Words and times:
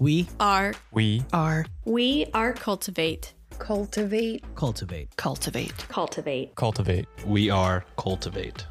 We 0.00 0.28
are 0.38 0.74
we 0.92 1.24
are 1.32 1.66
we 1.84 2.26
are 2.32 2.52
cultivate 2.52 3.34
cultivate 3.58 4.44
cultivate 4.54 5.16
cultivate 5.16 5.88
cultivate 5.88 6.54
cultivate. 6.54 7.06
We 7.26 7.50
are 7.50 7.84
cultivate. 7.96 8.64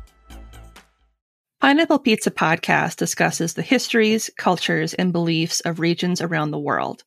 Pineapple 1.60 2.00
Pizza 2.00 2.32
podcast 2.32 2.96
discusses 2.96 3.56
the 3.56 3.62
histories, 3.62 4.30
cultures, 4.38 4.94
and 4.94 5.12
beliefs 5.12 5.60
of 5.62 5.82
regions 5.82 6.22
around 6.22 6.52
the 6.52 6.60
world. 6.60 7.04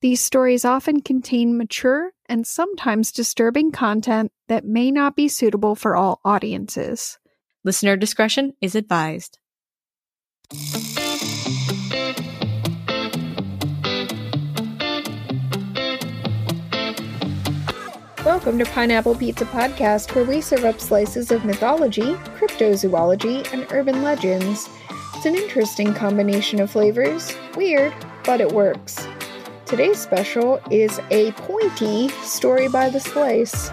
These 0.00 0.22
stories 0.22 0.64
often 0.64 1.02
contain 1.02 1.58
mature 1.58 2.12
and 2.24 2.46
sometimes 2.46 3.12
disturbing 3.12 3.70
content 3.70 4.32
that 4.46 4.64
may 4.64 4.90
not 4.90 5.14
be 5.14 5.28
suitable 5.28 5.74
for 5.74 5.94
all 5.94 6.20
audiences. 6.24 7.18
Listener 7.64 7.98
discretion 7.98 8.54
is 8.62 8.74
advised. 8.74 9.38
Welcome 18.38 18.58
to 18.60 18.66
Pineapple 18.66 19.16
Pizza 19.16 19.44
Podcast, 19.46 20.14
where 20.14 20.24
we 20.24 20.40
serve 20.40 20.64
up 20.64 20.80
slices 20.80 21.32
of 21.32 21.44
mythology, 21.44 22.14
cryptozoology, 22.38 23.52
and 23.52 23.66
urban 23.72 24.04
legends. 24.04 24.70
It's 25.16 25.26
an 25.26 25.34
interesting 25.34 25.92
combination 25.92 26.60
of 26.60 26.70
flavors. 26.70 27.34
Weird, 27.56 27.92
but 28.22 28.40
it 28.40 28.52
works. 28.52 29.08
Today's 29.66 29.98
special 29.98 30.60
is 30.70 31.00
a 31.10 31.32
pointy 31.32 32.10
story 32.22 32.68
by 32.68 32.88
the 32.90 33.00
slice. 33.00 33.72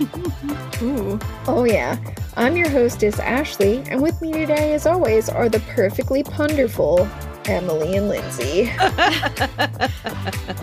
Ooh. 0.80 1.18
Oh, 1.48 1.64
yeah. 1.68 1.98
I'm 2.36 2.56
your 2.56 2.70
hostess, 2.70 3.18
Ashley, 3.18 3.82
and 3.90 4.00
with 4.00 4.22
me 4.22 4.30
today, 4.30 4.74
as 4.74 4.86
always, 4.86 5.28
are 5.28 5.48
the 5.48 5.58
perfectly 5.74 6.22
ponderful 6.22 7.08
Emily 7.46 7.96
and 7.96 8.08
Lindsay. 8.08 8.70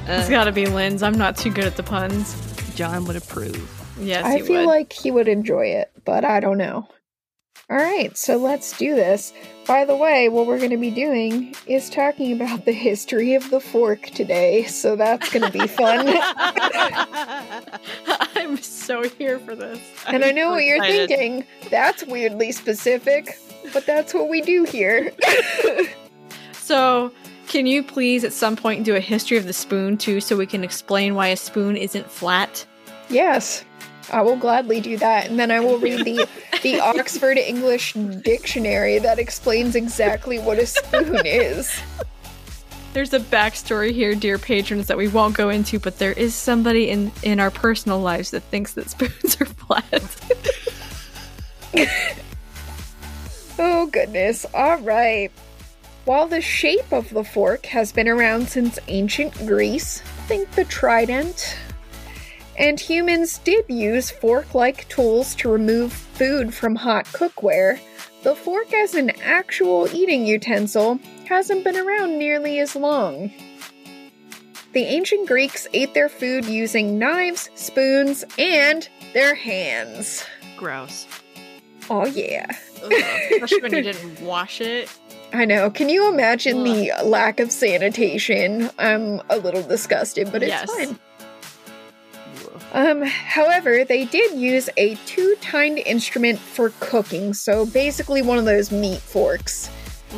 it's 0.07 0.29
gotta 0.29 0.53
be 0.53 0.67
Linz. 0.67 1.03
I'm 1.03 1.17
not 1.17 1.35
too 1.35 1.51
good 1.51 1.65
at 1.65 1.75
the 1.75 1.83
puns. 1.83 2.50
John 2.75 3.05
would 3.05 3.15
approve. 3.15 3.69
Yes, 3.99 4.23
I 4.25 4.37
he 4.37 4.41
feel 4.43 4.61
would. 4.61 4.67
like 4.67 4.93
he 4.93 5.11
would 5.11 5.27
enjoy 5.27 5.67
it, 5.67 5.91
but 6.05 6.23
I 6.25 6.39
don't 6.39 6.57
know. 6.57 6.87
All 7.69 7.77
right, 7.77 8.17
so 8.17 8.35
let's 8.37 8.77
do 8.77 8.95
this. 8.95 9.31
By 9.65 9.85
the 9.85 9.95
way, 9.95 10.27
what 10.27 10.45
we're 10.45 10.57
going 10.57 10.71
to 10.71 10.77
be 10.77 10.91
doing 10.91 11.55
is 11.67 11.89
talking 11.89 12.33
about 12.33 12.65
the 12.65 12.73
history 12.73 13.33
of 13.33 13.49
the 13.49 13.61
fork 13.61 14.07
today, 14.07 14.65
so 14.65 14.97
that's 14.97 15.31
going 15.31 15.49
to 15.49 15.57
be 15.57 15.67
fun. 15.67 16.05
I'm 18.35 18.57
so 18.57 19.03
here 19.03 19.39
for 19.39 19.55
this. 19.55 19.79
and 20.07 20.25
I 20.25 20.31
know 20.31 20.47
I'm 20.47 20.51
what 20.55 20.65
you're 20.65 20.77
excited. 20.77 21.07
thinking. 21.09 21.45
That's 21.69 22.03
weirdly 22.05 22.51
specific, 22.51 23.39
but 23.73 23.85
that's 23.85 24.13
what 24.13 24.27
we 24.29 24.41
do 24.41 24.63
here. 24.63 25.11
So, 26.53 27.11
can 27.47 27.65
you 27.65 27.83
please 27.83 28.23
at 28.23 28.31
some 28.31 28.55
point 28.55 28.85
do 28.85 28.95
a 28.95 28.99
history 29.01 29.35
of 29.35 29.45
the 29.45 29.51
spoon 29.51 29.97
too, 29.97 30.21
so 30.21 30.37
we 30.37 30.45
can 30.45 30.63
explain 30.63 31.15
why 31.15 31.27
a 31.27 31.35
spoon 31.35 31.75
isn't 31.75 32.09
flat? 32.09 32.65
Yes, 33.11 33.63
I 34.11 34.21
will 34.21 34.37
gladly 34.37 34.81
do 34.81 34.97
that, 34.97 35.29
and 35.29 35.39
then 35.39 35.51
I 35.51 35.59
will 35.59 35.77
read 35.77 36.05
the 36.05 36.27
the 36.63 36.79
Oxford 36.81 37.37
English 37.37 37.93
Dictionary 37.93 38.99
that 38.99 39.19
explains 39.19 39.75
exactly 39.75 40.39
what 40.39 40.59
a 40.59 40.65
spoon 40.65 41.25
is. 41.25 41.79
There's 42.93 43.13
a 43.13 43.19
backstory 43.19 43.93
here, 43.93 44.15
dear 44.15 44.37
patrons, 44.37 44.87
that 44.87 44.97
we 44.97 45.07
won't 45.07 45.35
go 45.35 45.49
into, 45.49 45.79
but 45.79 45.97
there 45.97 46.11
is 46.13 46.35
somebody 46.35 46.89
in 46.89 47.11
in 47.23 47.39
our 47.39 47.51
personal 47.51 47.99
lives 47.99 48.31
that 48.31 48.43
thinks 48.43 48.73
that 48.73 48.89
spoons 48.89 49.39
are 49.39 49.45
flat. 49.45 50.03
Oh, 53.63 53.85
goodness. 53.85 54.43
All 54.55 54.79
right. 54.79 55.31
While 56.05 56.27
the 56.27 56.41
shape 56.41 56.91
of 56.91 57.11
the 57.11 57.23
fork 57.23 57.67
has 57.67 57.91
been 57.91 58.07
around 58.07 58.49
since 58.49 58.79
ancient 58.87 59.37
Greece, 59.45 60.01
think 60.27 60.49
the 60.53 60.65
trident, 60.65 61.55
and 62.61 62.79
humans 62.79 63.39
did 63.39 63.65
use 63.67 64.11
fork 64.11 64.53
like 64.53 64.87
tools 64.87 65.33
to 65.35 65.49
remove 65.49 65.91
food 65.91 66.53
from 66.53 66.75
hot 66.75 67.05
cookware, 67.07 67.79
the 68.23 68.35
fork 68.35 68.71
as 68.71 68.93
an 68.93 69.09
actual 69.21 69.87
eating 69.93 70.25
utensil 70.27 70.99
hasn't 71.27 71.63
been 71.63 71.75
around 71.75 72.19
nearly 72.19 72.59
as 72.59 72.75
long. 72.75 73.31
The 74.73 74.83
ancient 74.83 75.27
Greeks 75.27 75.67
ate 75.73 75.93
their 75.95 76.07
food 76.07 76.45
using 76.45 76.99
knives, 76.99 77.49
spoons, 77.55 78.23
and 78.37 78.87
their 79.13 79.33
hands. 79.35 80.23
Gross. 80.55 81.07
Oh, 81.89 82.05
yeah. 82.05 82.45
Ugh, 82.83 82.91
especially 83.33 83.61
when 83.61 83.73
you 83.73 83.81
didn't 83.81 84.21
wash 84.21 84.61
it. 84.61 84.87
I 85.33 85.45
know. 85.45 85.71
Can 85.71 85.89
you 85.89 86.07
imagine 86.13 86.59
Ugh. 86.59 86.65
the 86.67 86.91
lack 87.03 87.39
of 87.39 87.51
sanitation? 87.51 88.69
I'm 88.77 89.19
a 89.29 89.37
little 89.37 89.63
disgusted, 89.63 90.31
but 90.31 90.43
it's 90.43 90.49
Yes. 90.49 90.71
fine. 90.71 90.99
Um, 92.73 93.01
however, 93.01 93.83
they 93.83 94.05
did 94.05 94.33
use 94.37 94.69
a 94.77 94.95
two-tined 95.05 95.79
instrument 95.79 96.39
for 96.39 96.71
cooking, 96.79 97.33
so 97.33 97.65
basically 97.65 98.21
one 98.21 98.37
of 98.37 98.45
those 98.45 98.71
meat 98.71 98.99
forks 98.99 99.69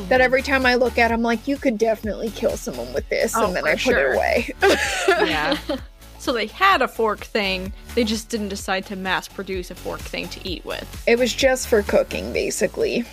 that 0.09 0.21
every 0.21 0.41
time 0.41 0.65
I 0.65 0.75
look 0.75 0.97
at, 0.97 1.11
I'm 1.11 1.21
like, 1.21 1.47
you 1.47 1.57
could 1.57 1.77
definitely 1.77 2.29
kill 2.31 2.57
someone 2.57 2.91
with 2.93 3.07
this, 3.09 3.35
Oh, 3.35 3.47
and 3.47 3.55
then 3.55 3.65
I 3.65 3.71
put 3.73 3.79
sure. 3.79 4.13
it 4.13 4.15
away. 4.15 4.49
Yeah. 5.27 5.57
so 6.19 6.31
they 6.31 6.47
had 6.47 6.81
a 6.81 6.87
fork 6.87 7.21
thing, 7.21 7.73
they 7.95 8.03
just 8.03 8.29
didn't 8.29 8.49
decide 8.49 8.85
to 8.87 8.95
mass 8.95 9.27
produce 9.27 9.71
a 9.71 9.75
fork 9.75 9.99
thing 10.01 10.27
to 10.29 10.47
eat 10.47 10.63
with. 10.65 11.03
It 11.07 11.17
was 11.17 11.33
just 11.33 11.67
for 11.67 11.81
cooking, 11.81 12.33
basically. 12.33 13.05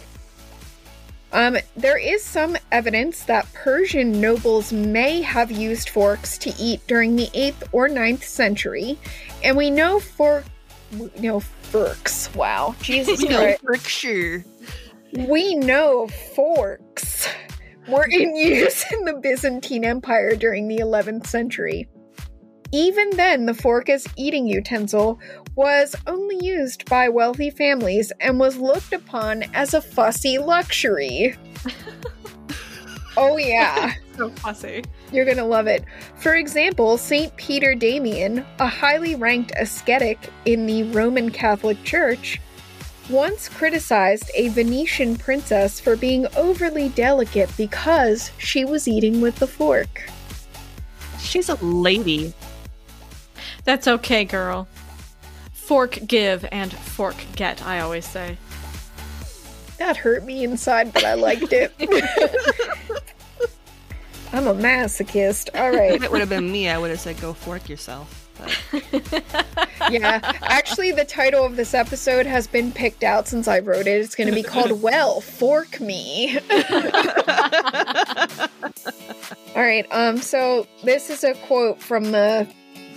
Um, 1.33 1.59
there 1.77 1.97
is 1.97 2.25
some 2.25 2.57
evidence 2.73 3.23
that 3.25 3.53
Persian 3.53 4.21
nobles 4.21 4.73
may 4.73 5.23
have 5.23 5.51
used 5.53 5.91
forks 5.91 6.37
to 6.39 6.53
eat 6.59 6.85
during 6.89 7.15
the 7.15 7.29
8th 7.29 7.69
or 7.73 7.89
9th 7.89 8.25
century, 8.25 8.99
and 9.43 9.57
we 9.57 9.71
know 9.71 10.01
for 10.01 10.45
no 11.19 11.41
forks. 11.41 12.33
Wow, 12.35 12.75
Jesus 12.81 13.25
Christ. 13.25 13.63
Berkshire. 13.63 14.45
We 15.13 15.55
know 15.57 16.09
forks 16.35 17.29
were 17.89 18.07
in 18.09 18.37
use 18.37 18.85
in 18.93 19.05
the 19.05 19.15
Byzantine 19.15 19.85
Empire 19.85 20.37
during 20.37 20.69
the 20.69 20.79
11th 20.79 21.27
century. 21.27 21.89
Even 22.73 23.11
then, 23.17 23.47
the 23.47 23.55
fork 23.55 23.89
as 23.89 24.07
eating 24.17 24.47
utensil 24.47 25.19
was 25.57 25.97
only 26.07 26.39
used 26.45 26.89
by 26.89 27.09
wealthy 27.09 27.51
families 27.51 28.13
and 28.21 28.39
was 28.39 28.57
looked 28.57 28.93
upon 28.93 29.43
as 29.55 29.75
a 29.75 29.83
fussy 29.83 30.39
luxury. 30.39 31.37
oh, 33.17 33.37
yeah. 33.37 33.95
So 34.17 34.31
fussy. 34.31 34.85
You're 35.13 35.25
gonna 35.25 35.47
love 35.47 35.67
it. 35.67 35.85
For 36.17 36.37
example, 36.37 36.97
St. 36.97 37.35
Peter 37.37 37.75
Damian, 37.75 38.45
a 38.59 38.67
highly 38.67 39.15
ranked 39.15 39.53
ascetic 39.57 40.31
in 40.45 40.67
the 40.67 40.85
Roman 40.85 41.31
Catholic 41.31 41.83
Church, 41.85 42.41
once 43.09 43.49
criticized 43.49 44.31
a 44.35 44.49
Venetian 44.49 45.17
princess 45.17 45.81
for 45.81 45.97
being 45.97 46.27
overly 46.37 46.91
delicate 46.91 47.51
because 47.57 48.31
she 48.39 48.65
was 48.65 48.87
eating 48.87 49.21
with 49.21 49.37
the 49.37 49.47
fork. 49.47 50.09
She's 51.19 51.49
a 51.49 51.57
lady. 51.57 52.33
That's 53.65 53.89
okay, 53.89 54.25
girl. 54.25 54.69
Fork 55.53 55.99
give 56.07 56.47
and 56.53 56.73
fork 56.73 57.17
get, 57.35 57.65
I 57.67 57.81
always 57.81 58.07
say. 58.07 58.39
That 59.79 59.97
hurt 59.97 60.25
me 60.25 60.45
inside, 60.45 60.93
but 60.93 61.05
I 61.05 61.15
liked 61.15 61.53
it. 61.53 61.73
I'm 64.33 64.47
a 64.47 64.55
masochist. 64.55 65.49
All 65.59 65.71
right. 65.71 65.93
If 65.93 66.03
it 66.03 66.11
would 66.11 66.21
have 66.21 66.29
been 66.29 66.51
me, 66.51 66.69
I 66.69 66.79
would 66.79 66.91
have 66.91 67.01
said, 67.01 67.21
go 67.21 67.33
fork 67.33 67.69
yourself. 67.69 68.29
yeah, 69.91 70.21
actually, 70.43 70.93
the 70.93 71.05
title 71.05 71.45
of 71.45 71.57
this 71.57 71.75
episode 71.75 72.25
has 72.25 72.47
been 72.47 72.73
picked 72.73 73.03
out 73.05 73.29
since 73.29 73.47
I 73.49 73.59
wrote 73.59 73.87
it. 73.87 74.01
It's 74.01 74.15
going 74.15 74.29
to 74.29 74.35
be 74.35 74.43
called 74.43 74.81
"Well, 74.83 75.21
Fork 75.21 75.79
Me." 75.81 76.39
All 79.55 79.63
right. 79.63 79.87
Um. 79.91 80.19
So 80.19 80.67
this 80.85 81.11
is 81.11 81.23
a 81.25 81.35
quote 81.35 81.81
from 81.81 82.13
the. 82.13 82.49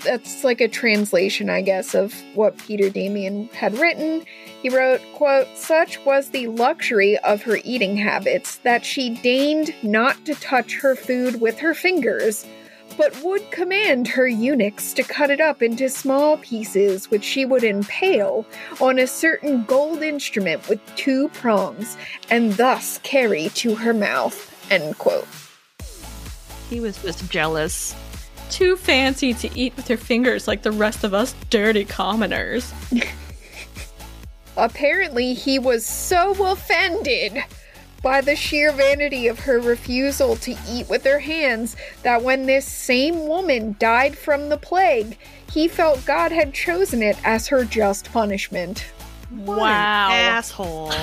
That's 0.03 0.43
like 0.43 0.59
a 0.59 0.67
translation, 0.67 1.49
I 1.49 1.61
guess, 1.61 1.95
of 1.95 2.13
what 2.35 2.57
Peter 2.57 2.89
Damian 2.89 3.47
had 3.49 3.77
written. 3.77 4.25
He 4.61 4.69
wrote, 4.69 5.01
quote, 5.13 5.47
Such 5.55 6.03
was 6.05 6.29
the 6.29 6.47
luxury 6.47 7.17
of 7.19 7.41
her 7.43 7.57
eating 7.63 7.95
habits 7.95 8.57
that 8.57 8.85
she 8.85 9.09
deigned 9.09 9.73
not 9.81 10.25
to 10.25 10.35
touch 10.35 10.79
her 10.79 10.95
food 10.95 11.39
with 11.39 11.59
her 11.59 11.73
fingers, 11.73 12.45
but 12.97 13.23
would 13.23 13.49
command 13.51 14.07
her 14.07 14.27
eunuchs 14.27 14.93
to 14.93 15.03
cut 15.03 15.29
it 15.29 15.41
up 15.41 15.61
into 15.61 15.89
small 15.89 16.37
pieces 16.37 17.09
which 17.09 17.23
she 17.23 17.45
would 17.45 17.63
impale 17.63 18.45
on 18.79 18.99
a 18.99 19.07
certain 19.07 19.63
gold 19.63 20.03
instrument 20.03 20.67
with 20.69 20.79
two 20.95 21.29
prongs, 21.29 21.97
and 22.29 22.53
thus 22.53 22.99
carry 23.03 23.49
to 23.49 23.75
her 23.75 23.93
mouth. 23.93 24.49
End 24.71 24.97
quote. 24.97 25.27
He 26.69 26.79
was 26.79 27.01
just 27.01 27.29
jealous. 27.29 27.95
Too 28.63 28.77
fancy 28.77 29.33
to 29.33 29.59
eat 29.59 29.75
with 29.75 29.89
her 29.89 29.97
fingers 29.97 30.47
like 30.47 30.61
the 30.61 30.71
rest 30.71 31.03
of 31.03 31.13
us 31.13 31.35
dirty 31.49 31.83
commoners. 31.83 32.73
Apparently, 34.55 35.33
he 35.33 35.59
was 35.59 35.85
so 35.85 36.31
offended 36.49 37.43
by 38.01 38.21
the 38.21 38.37
sheer 38.37 38.71
vanity 38.71 39.27
of 39.27 39.37
her 39.39 39.59
refusal 39.59 40.37
to 40.37 40.55
eat 40.69 40.87
with 40.87 41.03
her 41.03 41.19
hands 41.19 41.75
that 42.03 42.23
when 42.23 42.45
this 42.45 42.65
same 42.65 43.27
woman 43.27 43.75
died 43.79 44.17
from 44.17 44.47
the 44.47 44.57
plague, 44.57 45.17
he 45.51 45.67
felt 45.67 46.05
God 46.05 46.31
had 46.31 46.53
chosen 46.53 47.03
it 47.03 47.17
as 47.25 47.47
her 47.47 47.65
just 47.65 48.13
punishment. 48.13 48.85
Wow. 49.29 50.07
Asshole. 50.09 50.93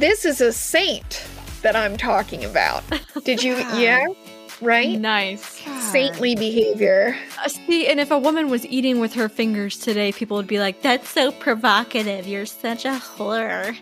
This 0.00 0.24
is 0.24 0.40
a 0.40 0.52
saint 0.52 1.24
that 1.62 1.76
I'm 1.76 1.96
talking 1.96 2.44
about. 2.44 2.82
Did 3.22 3.44
you, 3.44 3.54
yeah? 3.76 4.04
Right? 4.60 4.98
Nice. 4.98 5.42
Saintly 5.90 6.34
behavior. 6.34 7.16
Uh, 7.44 7.48
see, 7.48 7.86
and 7.86 8.00
if 8.00 8.10
a 8.10 8.18
woman 8.18 8.48
was 8.48 8.64
eating 8.66 9.00
with 9.00 9.14
her 9.14 9.28
fingers 9.28 9.78
today, 9.78 10.12
people 10.12 10.36
would 10.36 10.46
be 10.46 10.58
like, 10.58 10.82
"That's 10.82 11.08
so 11.08 11.30
provocative. 11.32 12.26
You're 12.26 12.46
such 12.46 12.84
a 12.84 12.92
whore." 12.92 13.76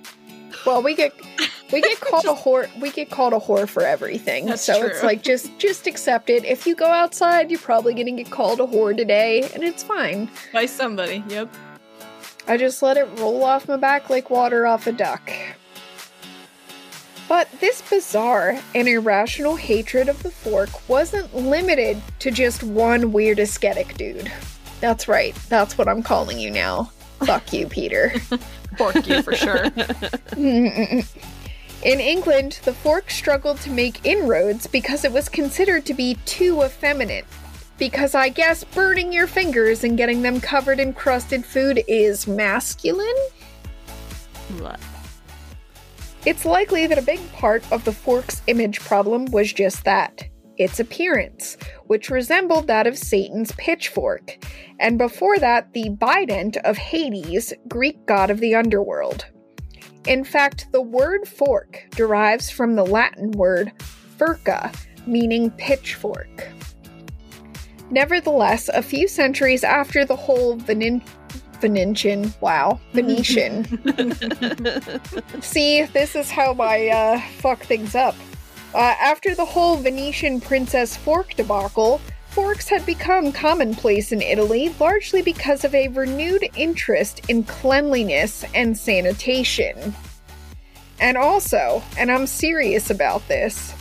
Well, 0.66 0.82
we 0.82 0.94
get 0.94 1.14
we 1.72 1.80
get 1.80 2.00
called 2.00 2.24
a 2.24 2.34
whore. 2.34 2.68
We 2.80 2.90
get 2.90 3.10
called 3.10 3.32
a 3.32 3.38
whore 3.38 3.68
for 3.68 3.84
everything. 3.84 4.46
That's 4.46 4.62
so 4.62 4.84
it's 4.84 5.02
like 5.02 5.22
just 5.22 5.56
just 5.58 5.86
accept 5.86 6.30
it. 6.30 6.44
If 6.44 6.66
you 6.66 6.74
go 6.74 6.86
outside, 6.86 7.50
you're 7.50 7.60
probably 7.60 7.94
gonna 7.94 8.12
get 8.12 8.30
called 8.30 8.60
a 8.60 8.66
whore 8.66 8.96
today, 8.96 9.48
and 9.54 9.62
it's 9.62 9.82
fine. 9.82 10.30
By 10.52 10.66
somebody. 10.66 11.22
Yep. 11.28 11.54
I 12.46 12.56
just 12.58 12.82
let 12.82 12.96
it 12.96 13.08
roll 13.18 13.42
off 13.42 13.68
my 13.68 13.76
back 13.76 14.10
like 14.10 14.28
water 14.28 14.66
off 14.66 14.86
a 14.86 14.92
duck. 14.92 15.30
But 17.34 17.50
this 17.58 17.82
bizarre 17.82 18.60
and 18.76 18.86
irrational 18.86 19.56
hatred 19.56 20.08
of 20.08 20.22
the 20.22 20.30
fork 20.30 20.88
wasn't 20.88 21.34
limited 21.34 22.00
to 22.20 22.30
just 22.30 22.62
one 22.62 23.10
weird 23.10 23.40
ascetic 23.40 23.96
dude. 23.96 24.30
That's 24.80 25.08
right, 25.08 25.34
that's 25.48 25.76
what 25.76 25.88
I'm 25.88 26.00
calling 26.00 26.38
you 26.38 26.52
now. 26.52 26.92
Fuck 27.24 27.52
you, 27.52 27.66
Peter. 27.66 28.12
Fork 28.78 29.08
you 29.08 29.20
for 29.20 29.34
sure. 29.34 29.64
In 30.36 31.04
England, 31.82 32.60
the 32.62 32.72
fork 32.72 33.10
struggled 33.10 33.58
to 33.62 33.70
make 33.70 34.06
inroads 34.06 34.68
because 34.68 35.04
it 35.04 35.10
was 35.10 35.28
considered 35.28 35.84
to 35.86 35.94
be 35.94 36.14
too 36.26 36.62
effeminate. 36.62 37.24
Because 37.78 38.14
I 38.14 38.28
guess 38.28 38.62
burning 38.62 39.12
your 39.12 39.26
fingers 39.26 39.82
and 39.82 39.98
getting 39.98 40.22
them 40.22 40.40
covered 40.40 40.78
in 40.78 40.92
crusted 40.92 41.44
food 41.44 41.82
is 41.88 42.28
masculine? 42.28 43.18
What? 44.60 44.78
It's 46.26 46.46
likely 46.46 46.86
that 46.86 46.98
a 46.98 47.02
big 47.02 47.20
part 47.32 47.70
of 47.70 47.84
the 47.84 47.92
fork's 47.92 48.40
image 48.46 48.80
problem 48.80 49.26
was 49.26 49.52
just 49.52 49.84
that 49.84 50.24
its 50.56 50.80
appearance, 50.80 51.56
which 51.86 52.10
resembled 52.10 52.66
that 52.66 52.86
of 52.86 52.96
Satan's 52.96 53.52
pitchfork, 53.52 54.38
and 54.80 54.96
before 54.96 55.38
that, 55.38 55.72
the 55.74 55.90
bident 55.90 56.56
of 56.58 56.78
Hades, 56.78 57.52
Greek 57.68 58.06
god 58.06 58.30
of 58.30 58.40
the 58.40 58.54
underworld. 58.54 59.26
In 60.06 60.24
fact, 60.24 60.68
the 60.72 60.80
word 60.82 61.26
fork 61.26 61.84
derives 61.90 62.50
from 62.50 62.74
the 62.74 62.86
Latin 62.86 63.32
word 63.32 63.72
furca, 64.18 64.74
meaning 65.06 65.50
pitchfork. 65.52 66.48
Nevertheless, 67.90 68.68
a 68.68 68.82
few 68.82 69.08
centuries 69.08 69.64
after 69.64 70.04
the 70.04 70.16
whole 70.16 70.56
Venin- 70.56 71.02
Venetian, 71.64 72.30
wow, 72.42 72.78
Venetian. 72.92 73.64
See, 75.40 75.84
this 75.84 76.14
is 76.14 76.30
how 76.30 76.52
I 76.60 76.88
uh, 76.88 77.20
fuck 77.38 77.62
things 77.62 77.94
up. 77.94 78.14
Uh, 78.74 78.94
after 79.00 79.34
the 79.34 79.46
whole 79.46 79.76
Venetian 79.76 80.42
princess 80.42 80.94
fork 80.94 81.32
debacle, 81.36 82.02
forks 82.28 82.68
had 82.68 82.84
become 82.84 83.32
commonplace 83.32 84.12
in 84.12 84.20
Italy 84.20 84.74
largely 84.78 85.22
because 85.22 85.64
of 85.64 85.74
a 85.74 85.88
renewed 85.88 86.46
interest 86.54 87.22
in 87.30 87.44
cleanliness 87.44 88.44
and 88.54 88.76
sanitation. 88.76 89.94
And 91.00 91.16
also, 91.16 91.82
and 91.96 92.12
I'm 92.12 92.26
serious 92.26 92.90
about 92.90 93.26
this, 93.26 93.72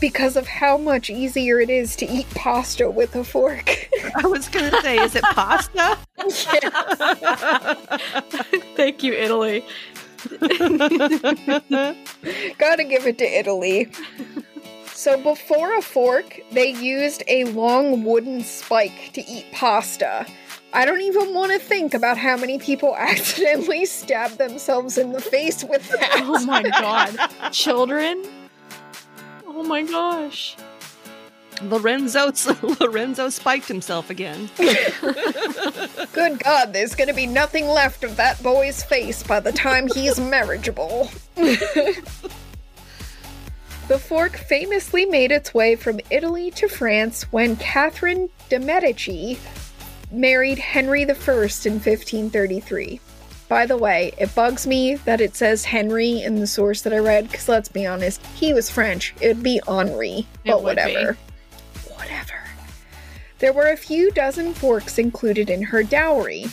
because 0.00 0.36
of 0.36 0.46
how 0.46 0.76
much 0.76 1.10
easier 1.10 1.60
it 1.60 1.70
is 1.70 1.96
to 1.96 2.06
eat 2.06 2.28
pasta 2.30 2.90
with 2.90 3.14
a 3.16 3.24
fork. 3.24 3.88
I 4.16 4.26
was 4.26 4.48
gonna 4.48 4.80
say, 4.82 4.98
is 4.98 5.14
it 5.14 5.22
pasta? 5.22 5.96
Thank 8.76 9.02
you, 9.02 9.12
Italy. 9.12 9.64
Gotta 12.58 12.84
give 12.84 13.06
it 13.06 13.18
to 13.18 13.24
Italy. 13.24 13.90
So 14.86 15.20
before 15.22 15.76
a 15.76 15.82
fork, 15.82 16.40
they 16.52 16.70
used 16.70 17.22
a 17.28 17.44
long 17.44 18.04
wooden 18.04 18.42
spike 18.42 19.10
to 19.14 19.24
eat 19.26 19.46
pasta. 19.52 20.26
I 20.72 20.84
don't 20.84 21.02
even 21.02 21.34
want 21.34 21.52
to 21.52 21.58
think 21.58 21.94
about 21.94 22.18
how 22.18 22.36
many 22.36 22.58
people 22.58 22.96
accidentally 22.96 23.84
stabbed 23.86 24.38
themselves 24.38 24.98
in 24.98 25.12
the 25.12 25.20
face 25.20 25.62
with 25.62 25.88
that. 25.90 26.20
Oh 26.24 26.44
my 26.44 26.62
god. 26.62 27.16
Children? 27.52 28.24
Oh 29.56 29.62
my 29.62 29.82
gosh. 29.82 30.56
Lorenzo 31.62 32.32
Lorenzo 32.80 33.28
spiked 33.28 33.68
himself 33.68 34.10
again. 34.10 34.50
Good 36.12 36.42
God, 36.42 36.72
there's 36.72 36.96
gonna 36.96 37.14
be 37.14 37.28
nothing 37.28 37.68
left 37.68 38.02
of 38.02 38.16
that 38.16 38.42
boy's 38.42 38.82
face 38.82 39.22
by 39.22 39.38
the 39.38 39.52
time 39.52 39.86
he's 39.94 40.18
marriageable. 40.30 41.08
the 41.36 42.02
fork 44.00 44.36
famously 44.36 45.04
made 45.06 45.30
its 45.30 45.54
way 45.54 45.76
from 45.76 46.00
Italy 46.10 46.50
to 46.50 46.68
France 46.68 47.22
when 47.30 47.54
Catherine 47.54 48.28
de' 48.48 48.58
Medici 48.58 49.38
married 50.10 50.58
Henry 50.58 51.02
I 51.02 51.04
in 51.04 51.08
1533. 51.14 53.00
By 53.48 53.66
the 53.66 53.76
way, 53.76 54.12
it 54.18 54.34
bugs 54.34 54.66
me 54.66 54.94
that 54.96 55.20
it 55.20 55.36
says 55.36 55.64
Henry 55.64 56.22
in 56.22 56.36
the 56.36 56.46
source 56.46 56.82
that 56.82 56.92
I 56.92 56.98
read, 56.98 57.28
because 57.28 57.48
let's 57.48 57.68
be 57.68 57.86
honest, 57.86 58.24
he 58.34 58.52
was 58.52 58.70
French. 58.70 59.14
It'd 59.20 59.42
be 59.42 59.60
Henri, 59.68 60.26
but 60.46 60.62
would 60.62 60.76
be. 60.76 60.82
whatever. 60.82 61.18
Whatever. 61.94 62.34
There 63.38 63.52
were 63.52 63.68
a 63.68 63.76
few 63.76 64.10
dozen 64.12 64.54
forks 64.54 64.98
included 64.98 65.50
in 65.50 65.62
her 65.62 65.82
dowry. 65.82 66.46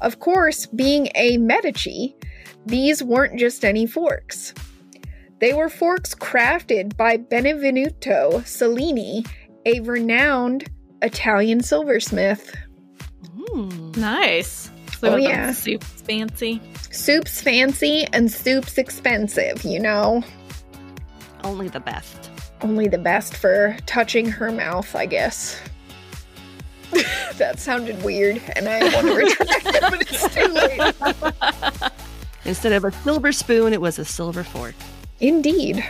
Of 0.00 0.18
course, 0.18 0.66
being 0.66 1.08
a 1.14 1.36
Medici, 1.36 2.16
these 2.66 3.02
weren't 3.02 3.38
just 3.38 3.64
any 3.64 3.86
forks. 3.86 4.52
They 5.38 5.52
were 5.52 5.68
forks 5.68 6.14
crafted 6.14 6.96
by 6.96 7.18
Benvenuto 7.18 8.44
Cellini, 8.46 9.24
a 9.66 9.80
renowned 9.80 10.64
Italian 11.02 11.62
silversmith. 11.62 12.54
Hmm, 13.36 13.92
nice. 13.92 14.70
Oh, 15.08 15.16
the 15.16 15.22
yeah. 15.22 15.52
Soup's 15.52 16.02
fancy. 16.02 16.60
Soup's 16.90 17.40
fancy 17.40 18.06
and 18.12 18.30
soup's 18.30 18.78
expensive, 18.78 19.64
you 19.64 19.80
know? 19.80 20.22
Only 21.42 21.68
the 21.68 21.80
best. 21.80 22.30
Only 22.62 22.88
the 22.88 22.98
best 22.98 23.36
for 23.36 23.76
touching 23.86 24.26
her 24.26 24.50
mouth, 24.50 24.94
I 24.94 25.06
guess. 25.06 25.60
that 27.36 27.58
sounded 27.58 28.02
weird, 28.02 28.40
and 28.56 28.68
I 28.68 28.82
want 28.94 29.06
to 29.06 29.14
retract 29.16 29.66
it, 29.66 29.80
but 29.80 30.00
it's 30.00 30.34
too 30.34 30.46
late. 30.46 31.92
Instead 32.44 32.72
of 32.72 32.84
a 32.84 32.92
silver 32.92 33.32
spoon, 33.32 33.72
it 33.72 33.80
was 33.80 33.98
a 33.98 34.04
silver 34.04 34.44
fork. 34.44 34.74
Indeed. 35.20 35.84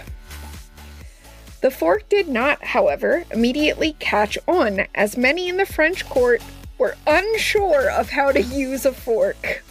The 1.61 1.71
fork 1.71 2.09
did 2.09 2.29
not, 2.29 2.63
however, 2.63 3.25
immediately 3.31 3.95
catch 3.99 4.37
on, 4.47 4.87
as 4.95 5.17
many 5.17 5.49
in 5.49 5.57
the 5.57 5.67
French 5.67 6.09
court 6.09 6.43
were 6.79 6.97
unsure 7.07 7.91
of 7.91 8.11
how 8.11 8.33
to 8.33 8.43
use 8.43 8.85
a 8.85 8.93
fork. 8.93 9.63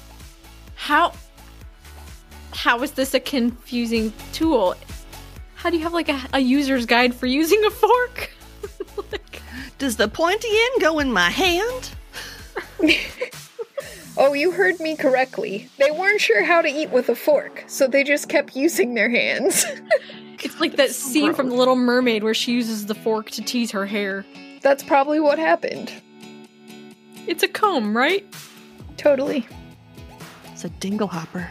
How 0.76 1.14
how 2.54 2.82
is 2.82 2.92
this 2.92 3.14
a 3.14 3.20
confusing 3.20 4.14
tool? 4.32 4.76
How 5.56 5.70
do 5.70 5.78
you 5.78 5.84
have 5.84 5.94
like 5.94 6.10
a, 6.10 6.22
a 6.34 6.40
user's 6.40 6.86
guide 6.86 7.14
for 7.16 7.26
using 7.26 7.64
a 7.66 7.72
fork? 7.72 8.30
Like, 9.12 9.42
Does 9.80 9.98
the 9.98 10.08
pointy 10.08 10.48
end 10.50 10.82
go 10.82 11.00
in 11.00 11.12
my 11.12 11.30
hand? 11.30 11.92
Oh, 14.16 14.34
you 14.34 14.52
heard 14.52 14.80
me 14.80 14.96
correctly. 14.96 15.70
They 15.80 15.90
weren't 15.90 16.22
sure 16.22 16.44
how 16.44 16.62
to 16.62 16.70
eat 16.70 16.92
with 16.92 17.10
a 17.10 17.16
fork, 17.16 17.64
so 17.66 17.88
they 17.88 18.04
just 18.04 18.30
kept 18.30 18.56
using 18.56 18.94
their 18.94 19.10
hands. 19.10 19.66
It's 20.44 20.60
like 20.60 20.76
that 20.76 20.90
scene 20.90 21.34
from 21.34 21.48
The 21.48 21.56
Little 21.56 21.78
Mermaid 21.78 22.22
where 22.22 22.34
she 22.34 22.52
uses 22.52 22.86
the 22.86 22.96
fork 22.96 23.30
to 23.32 23.42
tease 23.42 23.72
her 23.72 23.86
hair. 23.86 24.26
That's 24.62 24.84
probably 24.84 25.22
what 25.22 25.40
happened. 25.40 25.90
It's 27.28 27.44
a 27.44 27.48
comb, 27.48 27.96
right? 27.96 28.26
Totally. 28.98 29.48
It's 30.52 30.66
a 30.66 30.70
dinglehopper. 30.70 31.48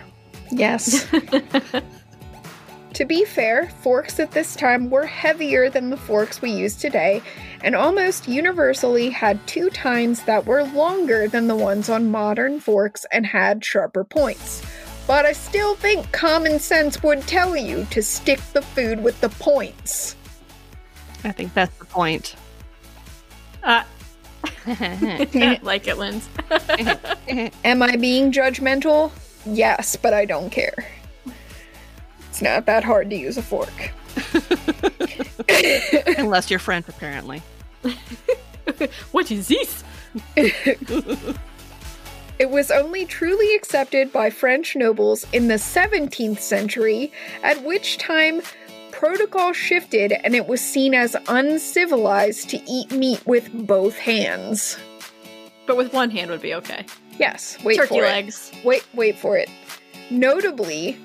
Yes. 0.50 1.06
to 2.92 3.04
be 3.04 3.24
fair, 3.24 3.70
forks 3.80 4.20
at 4.20 4.32
this 4.32 4.54
time 4.54 4.90
were 4.90 5.06
heavier 5.06 5.70
than 5.70 5.90
the 5.90 5.96
forks 5.96 6.42
we 6.42 6.50
use 6.50 6.76
today, 6.76 7.22
and 7.62 7.74
almost 7.74 8.28
universally 8.28 9.10
had 9.10 9.44
two 9.46 9.70
tines 9.70 10.22
that 10.24 10.46
were 10.46 10.64
longer 10.64 11.26
than 11.26 11.46
the 11.46 11.56
ones 11.56 11.88
on 11.88 12.10
modern 12.10 12.60
forks 12.60 13.06
and 13.10 13.26
had 13.26 13.64
sharper 13.64 14.04
points. 14.04 14.62
But 15.06 15.26
I 15.26 15.32
still 15.32 15.74
think 15.74 16.12
common 16.12 16.58
sense 16.58 17.02
would 17.02 17.22
tell 17.22 17.56
you 17.56 17.86
to 17.90 18.02
stick 18.02 18.40
the 18.52 18.62
food 18.62 19.02
with 19.02 19.20
the 19.20 19.30
points. 19.30 20.16
I 21.24 21.32
think 21.32 21.54
that's 21.54 21.76
the 21.78 21.84
point. 21.86 22.36
Uh, 23.62 23.84
like 25.62 25.88
it, 25.88 25.98
Linz. 25.98 26.28
Am 27.64 27.82
I 27.82 27.96
being 27.96 28.32
judgmental? 28.32 29.10
Yes, 29.44 29.96
but 29.96 30.14
I 30.14 30.24
don't 30.24 30.50
care. 30.50 30.86
It's 32.28 32.42
not 32.42 32.66
that 32.66 32.84
hard 32.84 33.10
to 33.10 33.16
use 33.16 33.36
a 33.36 33.42
fork. 33.42 33.92
Unless 36.18 36.50
you're 36.50 36.58
French, 36.58 36.88
apparently. 36.88 37.42
what 39.10 39.30
is 39.30 39.48
this? 39.48 39.84
It 42.38 42.50
was 42.50 42.70
only 42.72 43.04
truly 43.04 43.54
accepted 43.54 44.12
by 44.12 44.28
French 44.30 44.74
nobles 44.74 45.26
in 45.32 45.46
the 45.46 45.54
17th 45.54 46.40
century, 46.40 47.12
at 47.42 47.62
which 47.62 47.98
time 47.98 48.42
protocol 49.02 49.52
shifted 49.52 50.12
and 50.12 50.32
it 50.32 50.46
was 50.46 50.60
seen 50.60 50.94
as 50.94 51.16
uncivilized 51.26 52.48
to 52.48 52.70
eat 52.70 52.88
meat 52.92 53.20
with 53.26 53.50
both 53.66 53.98
hands. 53.98 54.78
But 55.66 55.76
with 55.76 55.92
one 55.92 56.08
hand 56.10 56.30
would 56.30 56.40
be 56.40 56.54
okay. 56.54 56.86
Yes, 57.18 57.58
wait 57.64 57.78
for 57.78 57.82
it. 57.82 57.88
Turkey 57.88 57.98
for 57.98 58.06
legs. 58.06 58.52
it. 58.54 58.64
Wait, 58.64 58.86
wait 58.94 59.18
for 59.18 59.36
it. 59.36 59.50
Notably, 60.12 60.96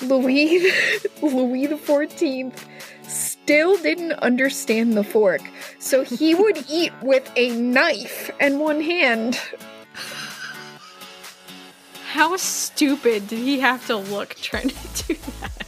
Louis 0.00 0.72
Louis 1.22 1.66
the 1.66 1.74
14th 1.74 2.64
still 3.02 3.76
didn't 3.76 4.12
understand 4.12 4.94
the 4.94 5.04
fork, 5.04 5.42
so 5.78 6.02
he 6.02 6.34
would 6.42 6.64
eat 6.70 6.94
with 7.02 7.30
a 7.36 7.50
knife 7.50 8.30
and 8.40 8.58
one 8.58 8.80
hand. 8.80 9.38
How 12.10 12.38
stupid 12.38 13.28
did 13.28 13.40
he 13.40 13.60
have 13.60 13.86
to 13.88 13.96
look 13.96 14.34
trying 14.36 14.70
to 14.70 15.04
do 15.08 15.18
that? 15.42 15.63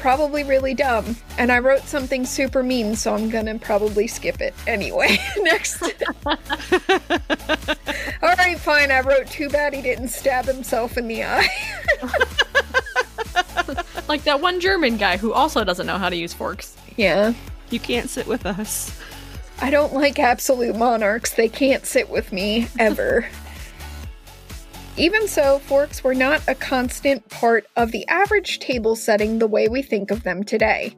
Probably 0.00 0.44
really 0.44 0.72
dumb. 0.74 1.14
And 1.36 1.52
I 1.52 1.58
wrote 1.58 1.82
something 1.82 2.24
super 2.24 2.62
mean, 2.62 2.96
so 2.96 3.14
I'm 3.14 3.28
gonna 3.28 3.58
probably 3.58 4.06
skip 4.06 4.40
it 4.40 4.54
anyway. 4.66 5.18
Next. 5.38 5.82
Alright, 8.22 8.58
fine. 8.58 8.90
I 8.90 9.00
wrote 9.04 9.26
too 9.26 9.48
bad 9.50 9.74
he 9.74 9.82
didn't 9.82 10.08
stab 10.08 10.46
himself 10.46 10.96
in 10.96 11.06
the 11.08 11.24
eye. 11.24 11.48
Like 14.08 14.24
that 14.24 14.40
one 14.40 14.58
German 14.58 14.96
guy 14.96 15.16
who 15.18 15.32
also 15.32 15.62
doesn't 15.62 15.86
know 15.86 15.96
how 15.98 16.08
to 16.08 16.16
use 16.16 16.32
forks. 16.34 16.76
yeah. 16.96 17.32
You 17.70 17.78
can't 17.78 18.10
sit 18.10 18.26
with 18.26 18.44
us. 18.44 18.98
I 19.62 19.70
don't 19.70 19.94
like 19.94 20.18
absolute 20.18 20.74
monarchs. 20.74 21.34
They 21.34 21.48
can't 21.48 21.86
sit 21.86 22.10
with 22.10 22.32
me 22.32 22.66
ever. 22.80 23.28
Even 24.96 25.28
so, 25.28 25.60
forks 25.60 26.04
were 26.04 26.14
not 26.14 26.42
a 26.46 26.54
constant 26.54 27.26
part 27.30 27.64
of 27.76 27.90
the 27.90 28.06
average 28.08 28.58
table 28.58 28.94
setting 28.96 29.38
the 29.38 29.46
way 29.46 29.66
we 29.68 29.82
think 29.82 30.10
of 30.10 30.24
them 30.24 30.44
today. 30.44 30.94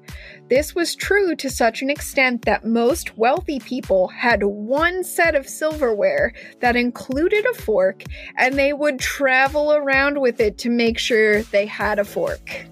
This 0.49 0.75
was 0.75 0.97
true 0.97 1.37
to 1.37 1.49
such 1.49 1.83
an 1.83 1.91
extent 1.91 2.45
that 2.45 2.65
most 2.65 3.17
wealthy 3.17 3.61
people 3.61 4.09
had 4.09 4.43
one 4.43 5.05
set 5.05 5.35
of 5.35 5.49
silverware 5.49 6.33
that 6.61 6.75
included 6.75 7.47
a 7.47 7.55
fork, 7.55 8.03
and 8.37 8.59
they 8.59 8.73
would 8.73 8.99
travel 8.99 9.73
around 9.73 10.21
with 10.21 10.41
it 10.41 10.59
to 10.59 10.71
make 10.71 10.99
sure 10.99 11.43
they 11.45 11.67
had 11.67 11.99
a 11.99 12.05
fork. 12.05 12.67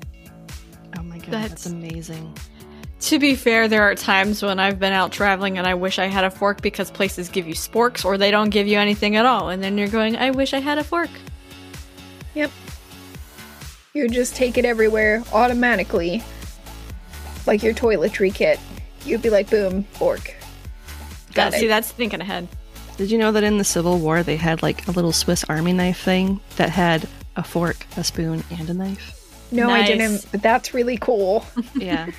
Oh 0.98 1.02
my 1.02 1.18
god, 1.18 1.30
that's, 1.30 1.64
That's- 1.64 1.66
amazing. 1.66 2.34
To 3.00 3.18
be 3.18 3.34
fair, 3.34 3.66
there 3.66 3.82
are 3.82 3.94
times 3.94 4.42
when 4.42 4.60
I've 4.60 4.78
been 4.78 4.92
out 4.92 5.10
traveling 5.10 5.56
and 5.56 5.66
I 5.66 5.74
wish 5.74 5.98
I 5.98 6.06
had 6.06 6.24
a 6.24 6.30
fork 6.30 6.60
because 6.60 6.90
places 6.90 7.30
give 7.30 7.48
you 7.48 7.54
sporks 7.54 8.04
or 8.04 8.18
they 8.18 8.30
don't 8.30 8.50
give 8.50 8.66
you 8.66 8.78
anything 8.78 9.16
at 9.16 9.24
all. 9.24 9.48
And 9.48 9.62
then 9.62 9.78
you're 9.78 9.88
going, 9.88 10.16
I 10.16 10.30
wish 10.30 10.52
I 10.52 10.58
had 10.58 10.76
a 10.76 10.84
fork. 10.84 11.08
Yep. 12.34 12.50
You 13.94 14.02
would 14.02 14.12
just 14.12 14.36
take 14.36 14.58
it 14.58 14.64
everywhere 14.66 15.24
automatically. 15.32 16.22
Like 17.46 17.62
your 17.62 17.72
toiletry 17.72 18.34
kit. 18.34 18.60
You'd 19.06 19.22
be 19.22 19.30
like, 19.30 19.48
boom, 19.48 19.84
fork. 19.84 20.34
Got 21.32 21.52
See, 21.52 21.56
it. 21.56 21.60
See, 21.60 21.66
that's 21.68 21.90
thinking 21.90 22.20
ahead. 22.20 22.48
Did 22.98 23.10
you 23.10 23.16
know 23.16 23.32
that 23.32 23.42
in 23.42 23.56
the 23.56 23.64
Civil 23.64 23.98
War 23.98 24.22
they 24.22 24.36
had 24.36 24.62
like 24.62 24.86
a 24.86 24.90
little 24.90 25.12
Swiss 25.12 25.42
Army 25.44 25.72
knife 25.72 26.02
thing 26.02 26.38
that 26.56 26.68
had 26.68 27.08
a 27.34 27.42
fork, 27.42 27.86
a 27.96 28.04
spoon, 28.04 28.44
and 28.50 28.68
a 28.68 28.74
knife? 28.74 29.16
No, 29.50 29.70
I 29.70 29.86
didn't, 29.86 30.26
but 30.30 30.42
that's 30.42 30.74
really 30.74 30.98
cool. 30.98 31.46
Yeah. 31.74 32.10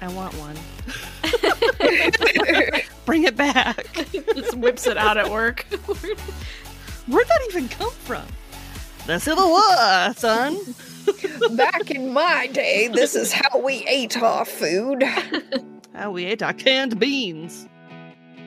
I 0.00 0.08
want 0.08 0.34
one. 0.34 0.56
Bring 3.04 3.24
it 3.24 3.36
back. 3.36 3.86
Just 4.34 4.56
whips 4.56 4.86
it 4.86 4.96
out 4.96 5.16
at 5.16 5.30
work. 5.30 5.66
Where'd 7.06 7.26
that 7.28 7.40
even 7.48 7.68
come 7.68 7.90
from? 7.90 8.24
The 9.06 9.18
Civil 9.18 9.48
War, 9.48 10.14
son. 10.14 10.58
Back 11.56 11.90
in 11.90 12.12
my 12.12 12.46
day, 12.48 12.88
this 12.88 13.14
is 13.16 13.32
how 13.32 13.58
we 13.60 13.84
ate 13.86 14.16
our 14.22 14.44
food. 14.44 15.02
How 15.94 16.10
we 16.10 16.26
ate 16.26 16.42
our 16.42 16.52
canned 16.52 16.98
beans. 17.00 17.66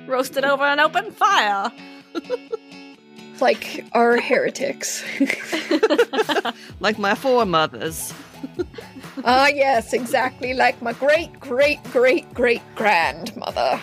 Roasted 0.08 0.46
over 0.46 0.64
an 0.64 0.80
open 0.80 1.12
fire. 1.12 1.72
Like 3.40 3.86
our 3.94 4.22
heretics. 4.22 5.04
Like 6.80 6.98
my 6.98 7.14
foremothers. 7.16 8.14
Ah, 9.24 9.48
yes, 9.48 9.94
exactly 9.94 10.54
like 10.54 10.82
my 10.82 10.94
great, 10.94 11.38
great, 11.40 11.84
great, 11.92 12.34
great 12.34 12.62
grandmother. 12.76 13.80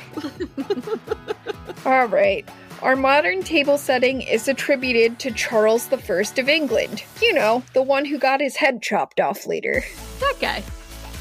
All 1.84 2.06
right. 2.06 2.48
Our 2.82 2.96
modern 2.96 3.42
table 3.42 3.76
setting 3.76 4.22
is 4.22 4.48
attributed 4.48 5.18
to 5.20 5.30
Charles 5.30 5.92
I 5.92 6.38
of 6.38 6.48
England. 6.48 7.04
You 7.20 7.34
know, 7.34 7.62
the 7.72 7.82
one 7.82 8.04
who 8.04 8.18
got 8.18 8.40
his 8.40 8.56
head 8.56 8.82
chopped 8.82 9.20
off 9.20 9.46
later. 9.46 9.84
That 10.20 10.34
guy. 10.40 10.62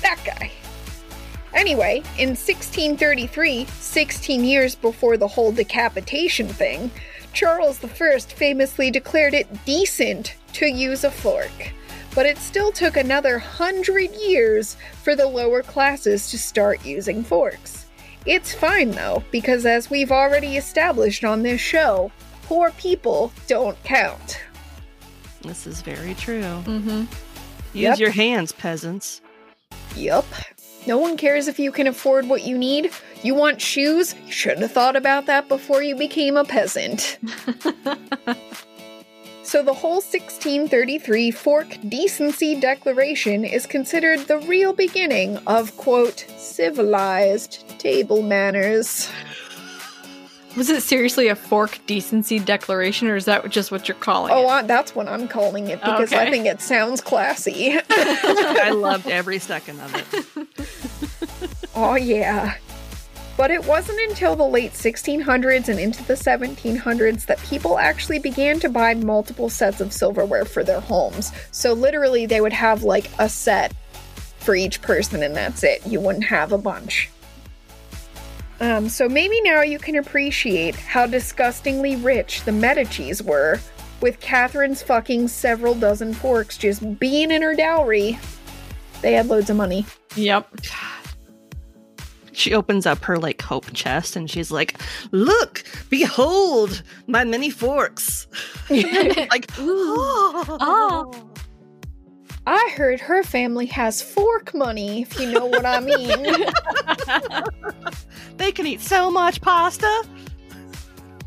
That 0.01 0.20
guy. 0.25 0.51
Anyway, 1.53 1.98
in 2.17 2.29
1633, 2.29 3.65
16 3.65 4.44
years 4.44 4.75
before 4.75 5.17
the 5.17 5.27
whole 5.27 5.51
decapitation 5.51 6.48
thing, 6.48 6.91
Charles 7.34 7.84
I 7.84 8.20
famously 8.20 8.91
declared 8.91 9.34
it 9.34 9.48
decent 9.65 10.36
to 10.53 10.67
use 10.67 11.03
a 11.03 11.12
fork. 11.12 11.74
But 12.18 12.26
it 12.26 12.40
still 12.40 12.72
took 12.72 12.98
another 12.98 13.38
hundred 13.38 14.10
years 14.16 14.76
for 15.04 15.16
the 15.16 15.28
lower 15.28 15.62
classes 15.62 16.32
to 16.32 16.40
start 16.40 16.84
using 16.84 17.24
forks. 17.24 17.86
It's 18.26 18.56
fine 18.56 18.90
though, 18.90 19.24
because 19.30 19.68
as 19.68 19.92
we've 19.92 20.12
already 20.12 20.58
established 20.58 21.24
on 21.24 21.44
this 21.44 21.62
show, 21.62 22.12
poor 22.42 22.72
people 22.72 23.32
don't 23.46 23.78
count. 23.84 24.42
This 25.44 25.68
is 25.68 25.82
very 25.84 26.16
true. 26.16 26.42
Mm-hmm. 26.42 27.02
Use 27.02 27.08
Yep. 27.74 28.00
your 28.00 28.10
hands, 28.10 28.52
peasants. 28.52 29.22
Yup. 29.96 30.26
No 30.88 30.98
one 30.98 31.18
cares 31.18 31.48
if 31.48 31.60
you 31.60 31.72
can 31.72 31.86
afford 31.86 32.28
what 32.28 32.42
you 32.42 32.58
need. 32.58 32.90
You 33.22 33.36
want 33.36 33.62
shoes? 33.62 34.16
You 34.26 34.32
should 34.32 34.58
have 34.58 34.72
thought 34.72 34.96
about 34.96 35.28
that 35.28 35.48
before 35.48 35.84
you 35.84 35.96
became 35.96 36.36
a 36.36 36.44
peasant. 36.46 37.20
so, 39.48 39.63
the 39.63 39.74
whole 39.74 40.01
1633 40.01 41.32
Fork 41.32 41.77
Decency 41.88 42.60
Declaration 42.60 43.46
is 43.46 43.66
considered 43.66 44.20
the 44.27 44.39
real 44.39 44.74
beginning 44.74 45.38
of, 45.48 45.75
quote, 45.77 46.25
civilized 46.38 47.63
table 47.80 48.22
manners. 48.22 49.10
Was 50.58 50.70
it 50.70 50.82
seriously 50.82 51.27
a 51.27 51.36
fork 51.36 51.80
decency 51.86 52.39
declaration, 52.39 53.08
or 53.08 53.16
is 53.16 53.24
that 53.25 53.48
just 53.50 53.72
what 53.72 53.88
you're 53.88 53.96
calling 53.96 54.34
Oh, 54.34 54.44
it? 54.44 54.48
I, 54.48 54.62
that's 54.63 54.94
what 54.94 55.08
I'm 55.08 55.27
calling 55.27 55.68
it 55.70 55.80
because 55.80 56.12
I 56.12 56.30
think 56.30 56.46
it 56.46 56.60
sounds 56.60 57.00
classy. 57.00 57.77
I 57.89 58.72
loved 58.72 59.08
every 59.08 59.39
second 59.39 59.80
of 59.80 59.96
it. 59.96 60.48
Oh, 61.80 61.94
yeah. 61.94 62.56
But 63.38 63.51
it 63.51 63.65
wasn't 63.65 64.00
until 64.10 64.36
the 64.36 64.44
late 64.44 64.74
1600s 64.74 65.70
and 65.70 65.79
into 65.79 66.03
the 66.03 66.15
1700s 66.15 67.27
that 67.27 67.39
people 67.44 67.77
actually 67.77 68.20
began 68.20 68.60
to 68.60 68.70
buy 68.70 68.96
multiple 68.96 69.50
sets 69.50 69.79
of 69.79 69.94
silverware 69.94 70.44
for 70.44 70.63
their 70.63 70.79
homes. 70.79 71.32
So, 71.51 71.74
literally, 71.74 72.25
they 72.25 72.41
would 72.41 72.53
have 72.53 72.84
like 72.84 73.10
a 73.20 73.29
set 73.29 73.74
for 74.39 74.56
each 74.56 74.82
person, 74.82 75.24
and 75.24 75.36
that's 75.36 75.63
it. 75.63 75.86
You 75.86 76.00
wouldn't 76.00 76.25
have 76.25 76.51
a 76.51 76.58
bunch. 76.58 77.12
Um, 78.60 78.89
so 78.89 79.08
maybe 79.08 79.39
now 79.41 79.62
you 79.62 79.77
can 79.77 79.98
appreciate 79.98 80.75
how 80.75 81.06
disgustingly 81.06 81.96
rich 81.96 82.44
the 82.44 82.51
Medicis 82.51 83.22
were, 83.22 83.60
with 84.01 84.20
Catherine's 84.20 84.82
fucking 84.82 85.27
several 85.27 85.75
dozen 85.75 86.13
forks 86.13 86.58
just 86.58 87.00
being 87.00 87.32
in 87.32 87.41
her 87.41 87.56
dowry. 87.56 88.20
They 89.01 89.13
had 89.13 89.27
loads 89.27 89.50
of 89.50 89.58
money. 89.58 89.86
Yep. 90.15 90.62
She 92.38 92.53
opens 92.53 92.86
up 92.86 93.03
her 93.06 93.17
like 93.17 93.41
hope 93.41 93.74
chest 93.74 94.15
and 94.15 94.29
she's 94.29 94.51
like, 94.51 94.79
"Look, 95.12 95.63
behold 95.89 96.84
my 97.08 97.24
many 97.24 97.50
forks." 97.50 98.27
like, 98.70 99.50
Oh. 99.58 101.29
I 102.46 102.70
heard 102.77 103.00
her 103.01 103.24
family 103.24 103.65
has 103.65 104.01
fork 104.03 104.53
money, 104.53 105.01
if 105.01 105.20
you 105.20 105.32
know 105.32 105.48
what 105.48 105.65
I 105.65 105.79
mean. 105.82 106.46
they 108.38 108.51
can 108.51 108.67
eat 108.67 108.82
so 108.82 109.10
much 109.12 109.41
pasta. 109.41 110.03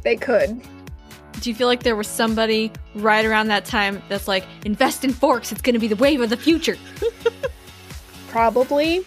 they 0.02 0.16
could. 0.16 0.62
Do 1.40 1.50
you 1.50 1.54
feel 1.56 1.66
like 1.66 1.82
there 1.82 1.96
was 1.96 2.06
somebody 2.06 2.70
right 2.94 3.24
around 3.24 3.48
that 3.48 3.64
time 3.64 4.00
that's 4.08 4.28
like, 4.28 4.44
invest 4.64 5.04
in 5.04 5.12
forks, 5.12 5.50
it's 5.52 5.60
gonna 5.60 5.78
be 5.80 5.88
the 5.88 5.96
wave 5.96 6.20
of 6.20 6.30
the 6.30 6.36
future? 6.38 6.76
Probably. 8.28 9.04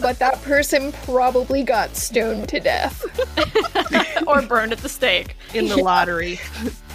But 0.00 0.18
that 0.18 0.40
person 0.42 0.92
probably 1.04 1.62
got 1.62 1.94
stoned 1.96 2.48
to 2.48 2.60
death. 2.60 3.04
or 4.26 4.42
burned 4.42 4.72
at 4.72 4.78
the 4.78 4.88
stake. 4.88 5.36
in 5.54 5.68
the 5.68 5.76
lottery. 5.76 6.40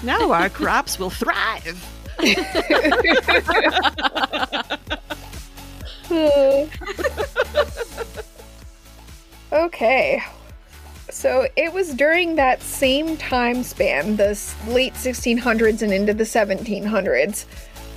now 0.03 0.31
our 0.31 0.49
crops 0.49 0.99
will 0.99 1.09
thrive. 1.09 1.81
okay. 9.51 10.23
So 11.09 11.47
it 11.55 11.73
was 11.73 11.93
during 11.93 12.35
that 12.35 12.61
same 12.61 13.15
time 13.17 13.63
span, 13.63 14.17
the 14.17 14.37
late 14.67 14.93
1600s 14.93 15.81
and 15.81 15.93
into 15.93 16.13
the 16.13 16.25
1700s, 16.25 17.45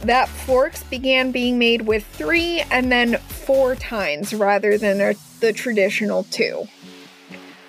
that 0.02 0.28
forks 0.28 0.82
began 0.84 1.30
being 1.30 1.58
made 1.58 1.82
with 1.82 2.06
three 2.06 2.60
and 2.70 2.90
then 2.90 3.16
four 3.18 3.74
tines 3.74 4.32
rather 4.32 4.78
than 4.78 5.00
a, 5.00 5.14
the 5.40 5.52
traditional 5.52 6.24
two. 6.24 6.66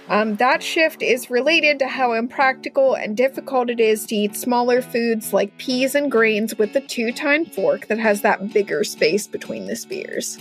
Um, 0.08 0.36
that 0.36 0.62
shift 0.62 1.02
is 1.02 1.30
related 1.30 1.80
to 1.80 1.88
how 1.88 2.12
impractical 2.14 2.96
and 2.96 3.16
difficult 3.16 3.70
it 3.70 3.80
is 3.80 4.06
to 4.08 4.16
eat 4.16 4.36
smaller 4.36 4.82
foods 4.82 5.32
like 5.32 5.58
peas 5.58 5.96
and 5.96 6.12
grains 6.12 6.58
with 6.58 6.74
the 6.74 6.82
two 6.82 7.14
tine 7.14 7.46
fork 7.46 7.88
that 7.88 8.00
has 8.00 8.22
that 8.22 8.52
bigger 8.52 8.84
space 8.84 9.26
between 9.26 9.68
the 9.68 9.76
spears. 9.76 10.38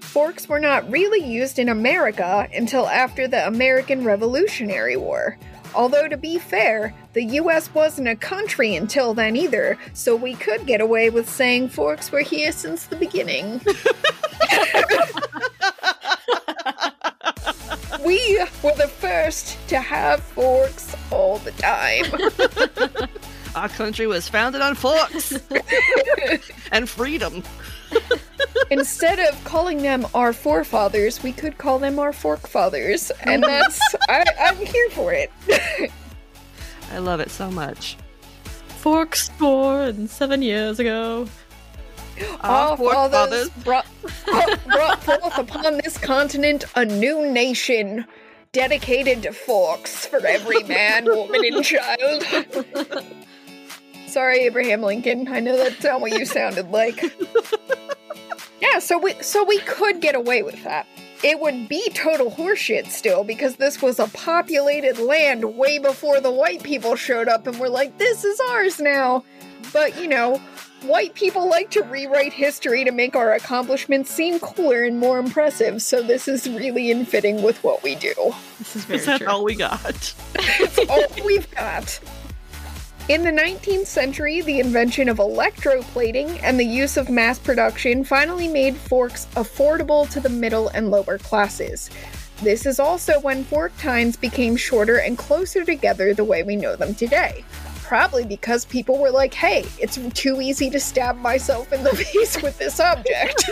Forks 0.00 0.48
were 0.48 0.58
not 0.58 0.90
really 0.90 1.24
used 1.24 1.60
in 1.60 1.68
America 1.68 2.48
until 2.52 2.88
after 2.88 3.28
the 3.28 3.46
American 3.46 4.04
Revolutionary 4.04 4.96
War. 4.96 5.38
Although, 5.78 6.08
to 6.08 6.16
be 6.16 6.40
fair, 6.40 6.92
the 7.12 7.22
US 7.40 7.72
wasn't 7.72 8.08
a 8.08 8.16
country 8.16 8.74
until 8.74 9.14
then 9.14 9.36
either, 9.36 9.78
so 9.94 10.16
we 10.16 10.34
could 10.34 10.66
get 10.66 10.80
away 10.80 11.08
with 11.08 11.30
saying 11.30 11.68
forks 11.68 12.10
were 12.10 12.22
here 12.22 12.50
since 12.50 12.86
the 12.86 12.96
beginning. 12.96 13.60
we 18.04 18.44
were 18.64 18.74
the 18.74 18.88
first 18.88 19.56
to 19.68 19.78
have 19.78 20.20
forks 20.20 20.96
all 21.12 21.38
the 21.38 21.52
time. 21.52 22.06
Our 23.54 23.68
country 23.68 24.08
was 24.08 24.28
founded 24.28 24.60
on 24.60 24.74
forks 24.74 25.38
and 26.72 26.88
freedom. 26.88 27.44
Instead 28.70 29.18
of 29.18 29.42
calling 29.44 29.82
them 29.82 30.06
our 30.14 30.32
forefathers, 30.32 31.22
we 31.22 31.32
could 31.32 31.56
call 31.58 31.78
them 31.78 31.98
our 31.98 32.12
fork 32.12 32.46
fathers, 32.46 33.10
and 33.22 33.42
that's 33.42 33.80
I, 34.08 34.24
I'm 34.40 34.56
here 34.56 34.90
for 34.90 35.12
it. 35.12 35.30
I 36.92 36.98
love 36.98 37.20
it 37.20 37.30
so 37.30 37.50
much. 37.50 37.96
Forks 38.68 39.28
four 39.30 39.82
and 39.82 40.08
seven 40.08 40.42
years 40.42 40.78
ago. 40.78 41.26
Our 42.40 42.76
fork 42.76 42.92
fathers 42.92 43.48
fathers. 43.48 43.64
brought, 43.64 43.86
brought 44.66 45.02
forth 45.02 45.38
upon 45.38 45.78
this 45.84 45.96
continent 45.98 46.64
a 46.74 46.84
new 46.84 47.30
nation 47.30 48.04
dedicated 48.52 49.22
to 49.22 49.32
forks 49.32 50.06
for 50.06 50.24
every 50.26 50.62
man, 50.64 51.04
woman, 51.04 51.44
and 51.44 51.64
child. 51.64 52.24
Sorry, 54.06 54.40
Abraham 54.40 54.82
Lincoln. 54.82 55.28
I 55.28 55.40
know 55.40 55.56
that's 55.56 55.82
not 55.84 56.00
what 56.00 56.12
you 56.12 56.24
sounded 56.24 56.70
like. 56.70 57.04
Yeah, 58.60 58.78
so 58.80 58.98
we 58.98 59.14
so 59.22 59.44
we 59.44 59.58
could 59.58 60.00
get 60.00 60.14
away 60.14 60.42
with 60.42 60.62
that. 60.64 60.86
It 61.22 61.40
would 61.40 61.68
be 61.68 61.88
total 61.90 62.30
horseshit 62.30 62.86
still 62.90 63.24
because 63.24 63.56
this 63.56 63.82
was 63.82 63.98
a 63.98 64.06
populated 64.08 64.98
land 64.98 65.56
way 65.56 65.78
before 65.78 66.20
the 66.20 66.30
white 66.30 66.62
people 66.62 66.94
showed 66.94 67.26
up 67.28 67.46
and 67.48 67.58
were 67.58 67.68
like, 67.68 67.98
this 67.98 68.24
is 68.24 68.38
ours 68.50 68.78
now. 68.78 69.24
But, 69.72 70.00
you 70.00 70.06
know, 70.06 70.36
white 70.82 71.14
people 71.14 71.48
like 71.50 71.70
to 71.72 71.82
rewrite 71.82 72.32
history 72.32 72.84
to 72.84 72.92
make 72.92 73.16
our 73.16 73.32
accomplishments 73.32 74.10
seem 74.12 74.38
cooler 74.38 74.84
and 74.84 74.98
more 75.00 75.18
impressive, 75.18 75.82
so 75.82 76.02
this 76.02 76.28
is 76.28 76.48
really 76.48 76.92
in 76.92 77.04
fitting 77.04 77.42
with 77.42 77.62
what 77.64 77.82
we 77.82 77.96
do. 77.96 78.14
This 78.58 78.76
is 78.76 78.84
very 78.84 78.98
Is 79.00 79.06
that 79.06 79.18
true. 79.18 79.26
all 79.26 79.44
we 79.44 79.56
got? 79.56 80.14
It's 80.60 80.78
all 80.88 81.24
we've 81.24 81.50
got. 81.50 81.98
In 83.08 83.22
the 83.22 83.30
19th 83.30 83.86
century, 83.86 84.42
the 84.42 84.60
invention 84.60 85.08
of 85.08 85.16
electroplating 85.16 86.38
and 86.42 86.60
the 86.60 86.64
use 86.64 86.98
of 86.98 87.08
mass 87.08 87.38
production 87.38 88.04
finally 88.04 88.48
made 88.48 88.76
forks 88.76 89.24
affordable 89.34 90.06
to 90.10 90.20
the 90.20 90.28
middle 90.28 90.68
and 90.68 90.90
lower 90.90 91.16
classes. 91.16 91.88
This 92.42 92.66
is 92.66 92.78
also 92.78 93.18
when 93.20 93.44
fork 93.44 93.72
tines 93.78 94.14
became 94.14 94.56
shorter 94.56 94.98
and 94.98 95.16
closer 95.16 95.64
together 95.64 96.12
the 96.12 96.22
way 96.22 96.42
we 96.42 96.54
know 96.54 96.76
them 96.76 96.94
today. 96.94 97.46
Probably 97.82 98.26
because 98.26 98.66
people 98.66 98.98
were 98.98 99.10
like, 99.10 99.32
hey, 99.32 99.64
it's 99.78 99.98
too 100.12 100.42
easy 100.42 100.68
to 100.68 100.78
stab 100.78 101.16
myself 101.16 101.72
in 101.72 101.82
the 101.84 101.96
face 101.96 102.42
with 102.42 102.58
this 102.58 102.78
object. 102.78 103.50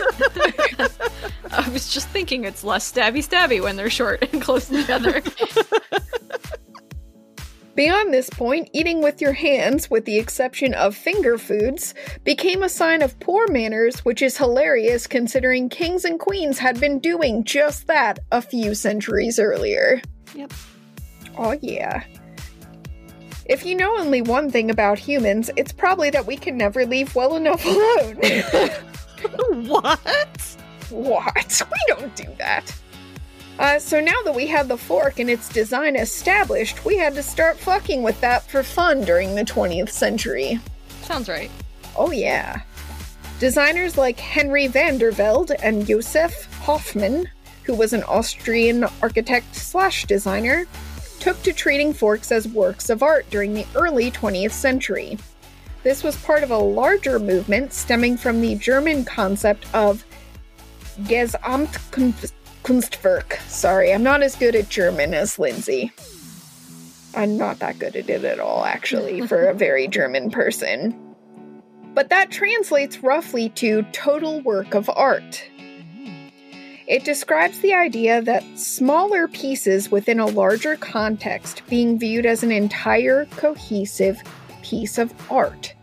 I 1.51 1.67
was 1.69 1.91
just 1.91 2.09
thinking 2.09 2.43
it's 2.43 2.63
less 2.63 2.91
stabby 2.91 3.27
stabby 3.27 3.59
when 3.59 3.75
they're 3.75 3.89
short 3.89 4.21
and 4.31 4.39
close 4.39 4.67
together. 4.67 5.23
Beyond 7.77 8.11
this 8.11 8.27
point, 8.27 8.71
eating 8.73 9.03
with 9.03 9.21
your 9.21 9.33
hands, 9.33 9.87
with 9.87 10.05
the 10.05 10.17
exception 10.17 10.73
of 10.73 10.95
finger 10.95 11.37
foods, 11.37 11.93
became 12.23 12.63
a 12.63 12.69
sign 12.69 13.03
of 13.03 13.19
poor 13.19 13.47
manners, 13.49 13.99
which 13.99 14.23
is 14.23 14.35
hilarious 14.35 15.05
considering 15.05 15.69
kings 15.69 16.03
and 16.03 16.19
queens 16.19 16.57
had 16.57 16.79
been 16.79 16.97
doing 16.97 17.43
just 17.43 17.85
that 17.85 18.17
a 18.31 18.41
few 18.41 18.73
centuries 18.73 19.37
earlier. 19.37 20.01
Yep. 20.33 20.53
Oh, 21.37 21.55
yeah. 21.61 22.03
If 23.45 23.63
you 23.63 23.75
know 23.75 23.95
only 23.95 24.23
one 24.23 24.49
thing 24.49 24.71
about 24.71 24.97
humans, 24.97 25.51
it's 25.55 25.71
probably 25.71 26.09
that 26.09 26.25
we 26.25 26.35
can 26.35 26.57
never 26.57 26.83
leave 26.83 27.13
well 27.13 27.35
enough 27.35 27.63
alone. 27.63 28.15
what? 29.67 30.57
What? 30.89 31.61
We 31.71 31.93
don't 31.93 32.15
do 32.15 32.25
that. 32.39 32.75
Uh, 33.59 33.79
so 33.79 33.99
now 33.99 34.19
that 34.23 34.35
we 34.35 34.45
had 34.45 34.67
the 34.67 34.77
fork 34.77 35.19
and 35.19 35.29
its 35.29 35.49
design 35.49 35.95
established, 35.95 36.85
we 36.85 36.97
had 36.97 37.15
to 37.15 37.23
start 37.23 37.57
fucking 37.57 38.03
with 38.03 38.19
that 38.21 38.43
for 38.49 38.61
fun 38.61 39.01
during 39.01 39.33
the 39.33 39.43
20th 39.43 39.89
century. 39.89 40.59
Sounds 41.01 41.27
right. 41.27 41.49
Oh, 41.95 42.11
yeah. 42.11 42.61
Designers 43.39 43.97
like 43.97 44.19
Henry 44.19 44.67
van 44.67 44.97
der 44.97 45.11
Velde 45.11 45.55
and 45.63 45.87
Josef 45.87 46.45
Hoffmann, 46.61 47.27
who 47.63 47.73
was 47.73 47.93
an 47.93 48.03
Austrian 48.03 48.85
architect 49.01 49.55
slash 49.55 50.05
designer, 50.05 50.67
took 51.19 51.41
to 51.43 51.51
treating 51.51 51.93
forks 51.93 52.31
as 52.31 52.47
works 52.47 52.89
of 52.89 53.01
art 53.01 53.27
during 53.31 53.53
the 53.53 53.65
early 53.75 54.11
20th 54.11 54.51
century. 54.51 55.17
This 55.83 56.03
was 56.03 56.15
part 56.17 56.43
of 56.43 56.51
a 56.51 56.57
larger 56.57 57.17
movement 57.17 57.73
stemming 57.73 58.17
from 58.17 58.41
the 58.41 58.55
German 58.55 59.03
concept 59.03 59.65
of 59.73 60.05
Gesamtkunstwerk. 62.67 63.39
Sorry, 63.49 63.93
I'm 63.93 64.03
not 64.03 64.23
as 64.23 64.35
good 64.35 64.55
at 64.55 64.69
German 64.69 65.13
as 65.13 65.39
Lindsay. 65.39 65.91
I'm 67.15 67.37
not 67.37 67.59
that 67.59 67.79
good 67.79 67.95
at 67.95 68.09
it 68.09 68.23
at 68.23 68.39
all, 68.39 68.65
actually, 68.65 69.21
for 69.27 69.45
a 69.45 69.53
very 69.53 69.87
German 69.87 70.29
person 70.31 71.07
but 71.97 72.09
that 72.09 72.29
translates 72.29 73.01
roughly 73.01 73.49
to 73.49 73.81
total 73.91 74.39
work 74.41 74.75
of 74.75 74.87
art. 74.87 75.43
It 76.85 77.03
describes 77.03 77.59
the 77.61 77.73
idea 77.73 78.21
that 78.21 78.43
smaller 78.55 79.27
pieces 79.27 79.89
within 79.89 80.19
a 80.19 80.27
larger 80.27 80.75
context 80.75 81.63
being 81.67 81.97
viewed 81.97 82.27
as 82.27 82.43
an 82.43 82.51
entire 82.51 83.25
cohesive 83.37 84.21
piece 84.61 84.99
of 84.99 85.11
art. 85.31 85.73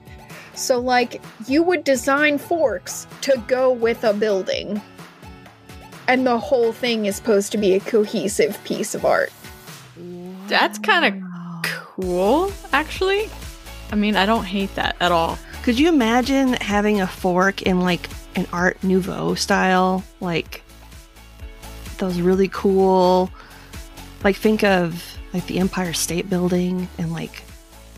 So, 0.55 0.79
like, 0.79 1.21
you 1.49 1.65
would 1.65 1.83
design 1.83 2.39
forks 2.39 3.09
to 3.23 3.43
go 3.49 3.73
with 3.73 4.05
a 4.05 4.15
building, 4.15 4.81
and 6.09 6.27
the 6.27 6.39
whole 6.39 6.73
thing 6.73 7.07
is 7.07 7.17
supposed 7.17 7.53
to 7.53 7.59
be 7.59 7.75
a 7.75 7.81
cohesive 7.81 8.63
piece 8.65 8.95
of 8.95 9.05
art. 9.05 9.33
That's 10.47 10.79
kind 10.79 11.05
of 11.05 11.63
cool, 11.63 12.53
actually. 12.73 13.31
I 13.91 13.97
mean, 13.97 14.17
I 14.17 14.27
don't 14.27 14.45
hate 14.45 14.75
that 14.75 14.97
at 15.01 15.13
all. 15.13 15.39
Could 15.63 15.79
you 15.79 15.89
imagine 15.89 16.55
having 16.55 17.01
a 17.01 17.07
fork 17.07 17.63
in 17.63 17.81
like 17.81 18.09
an 18.37 18.47
Art 18.53 18.83
Nouveau 18.83 19.35
style? 19.35 20.05
Like 20.21 20.63
those 21.99 22.21
really 22.21 22.49
cool 22.49 23.31
Like 24.25 24.37
think 24.37 24.65
of 24.65 25.19
like 25.33 25.47
the 25.47 25.59
Empire 25.59 25.93
State 25.93 26.29
Building 26.29 26.89
and 26.99 27.13
like 27.13 27.43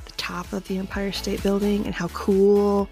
the 0.04 0.12
top 0.12 0.52
of 0.52 0.66
the 0.68 0.78
Empire 0.78 1.12
State 1.12 1.42
Building 1.42 1.86
and 1.86 1.94
how 1.94 2.08
cool. 2.08 2.88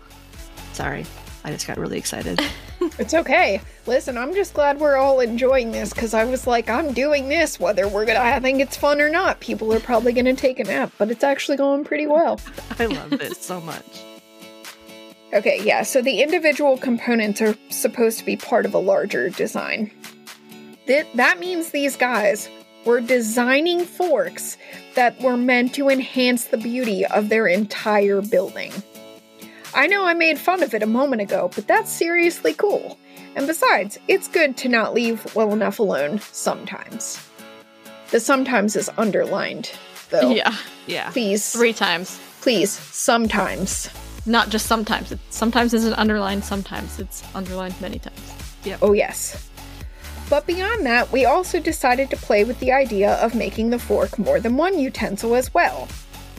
Sorry, 0.73 1.05
I 1.45 1.51
just 1.51 1.67
got 1.67 1.77
really 1.77 1.99
excited. 1.99 2.41
It's 2.97 3.13
okay. 3.13 3.61
Listen, 3.87 4.17
I'm 4.17 4.35
just 4.35 4.55
glad 4.55 4.79
we're 4.79 4.97
all 4.97 5.19
enjoying 5.19 5.73
this 5.73 5.93
because 5.93 6.15
I 6.15 6.25
was 6.25 6.47
like, 6.47 6.71
I'm 6.71 6.93
doing 6.93 7.29
this 7.29 7.59
whether 7.59 7.89
we're 7.89 8.05
gonna 8.05 8.21
I 8.21 8.39
think 8.39 8.61
it's 8.61 8.77
fun 8.77 9.01
or 9.01 9.11
not. 9.11 9.41
People 9.41 9.73
are 9.73 9.81
probably 9.81 10.13
gonna 10.13 10.35
take 10.35 10.61
a 10.61 10.65
nap, 10.65 10.93
but 10.97 11.11
it's 11.11 11.25
actually 11.25 11.57
going 11.57 11.85
pretty 11.85 12.07
well. 12.07 12.41
I 12.79 12.87
love 12.87 13.11
this 13.11 13.39
so 13.39 13.61
much. 13.61 14.05
Okay, 15.33 15.61
yeah, 15.65 15.83
so 15.83 16.01
the 16.01 16.23
individual 16.23 16.79
components 16.79 17.43
are 17.43 17.57
supposed 17.69 18.21
to 18.21 18.25
be 18.25 18.37
part 18.37 18.65
of 18.65 18.75
a 18.75 18.79
larger 18.79 19.29
design. 19.31 19.91
That, 20.87 21.09
that 21.17 21.41
means 21.41 21.71
these 21.71 21.97
guys 21.97 22.49
were 22.85 23.01
designing 23.01 23.85
forks 23.85 24.57
that 24.95 25.21
were 25.21 25.37
meant 25.37 25.75
to 25.75 25.89
enhance 25.89 26.45
the 26.45 26.59
beauty 26.59 27.05
of 27.07 27.31
their 27.31 27.49
entire 27.49 28.21
building. 28.21 28.73
I 29.75 29.87
know 29.87 30.05
I 30.05 30.15
made 30.15 30.39
fun 30.39 30.63
of 30.63 30.73
it 30.75 30.83
a 30.83 30.87
moment 30.87 31.23
ago, 31.23 31.51
but 31.55 31.67
that's 31.67 31.91
seriously 31.91 32.55
cool. 32.55 32.97
And 33.35 33.47
besides, 33.47 33.99
it's 34.07 34.29
good 34.29 34.57
to 34.59 34.69
not 34.69 34.95
leave 34.95 35.35
well 35.35 35.53
enough 35.53 35.81
alone 35.81 36.21
sometimes. 36.21 37.19
The 38.11 38.21
sometimes 38.21 38.77
is 38.77 38.89
underlined, 38.97 39.73
though. 40.11 40.31
Yeah, 40.31 40.55
Yeah. 40.87 41.11
Please, 41.11 41.51
three 41.53 41.73
times. 41.73 42.21
please, 42.41 42.71
sometimes. 42.71 43.91
Not 44.27 44.51
just 44.51 44.67
sometimes. 44.67 45.11
It, 45.11 45.19
sometimes 45.31 45.75
it's 45.75 45.85
underlined. 45.87 46.45
Sometimes 46.45 46.99
it's 47.01 47.25
underlined 47.35 47.79
many 47.81 47.99
times. 47.99 48.33
Yeah. 48.63 48.79
Oh, 48.81 48.93
yes. 48.93 49.51
But 50.31 50.47
beyond 50.47 50.87
that, 50.87 51.11
we 51.13 51.25
also 51.27 51.61
decided 51.61 52.09
to 52.11 52.17
play 52.17 52.45
with 52.45 52.59
the 52.61 52.73
idea 52.73 53.15
of 53.15 53.35
making 53.35 53.71
the 53.71 53.79
fork 53.79 54.19
more 54.19 54.41
than 54.41 54.57
one 54.57 54.79
utensil 54.79 55.35
as 55.35 55.53
well. 55.53 55.89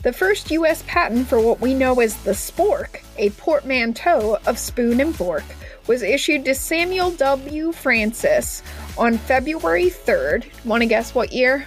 The 0.06 0.12
first 0.12 0.52
US 0.52 0.84
patent 0.86 1.26
for 1.26 1.40
what 1.40 1.60
we 1.60 1.74
know 1.74 1.98
as 1.98 2.14
the 2.22 2.30
spork, 2.30 3.02
a 3.16 3.30
portmanteau 3.30 4.38
of 4.46 4.56
spoon 4.56 5.00
and 5.00 5.12
fork, 5.12 5.42
was 5.88 6.04
issued 6.04 6.44
to 6.44 6.54
Samuel 6.54 7.10
W. 7.10 7.72
Francis 7.72 8.62
on 8.96 9.18
February 9.18 9.86
3rd. 9.86 10.44
Want 10.64 10.82
to 10.82 10.86
guess 10.86 11.12
what 11.12 11.32
year? 11.32 11.66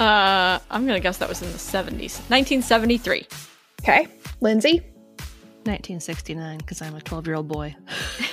Uh, 0.00 0.58
I'm 0.72 0.88
gonna 0.88 0.98
guess 0.98 1.18
that 1.18 1.28
was 1.28 1.40
in 1.40 1.52
the 1.52 1.58
70s. 1.58 2.18
1973. 2.30 3.28
Okay, 3.80 4.08
Lindsay, 4.40 4.80
1969, 5.68 6.58
because 6.58 6.82
I'm 6.82 6.96
a 6.96 7.00
12 7.00 7.28
year 7.28 7.36
old 7.36 7.46
boy. 7.46 7.76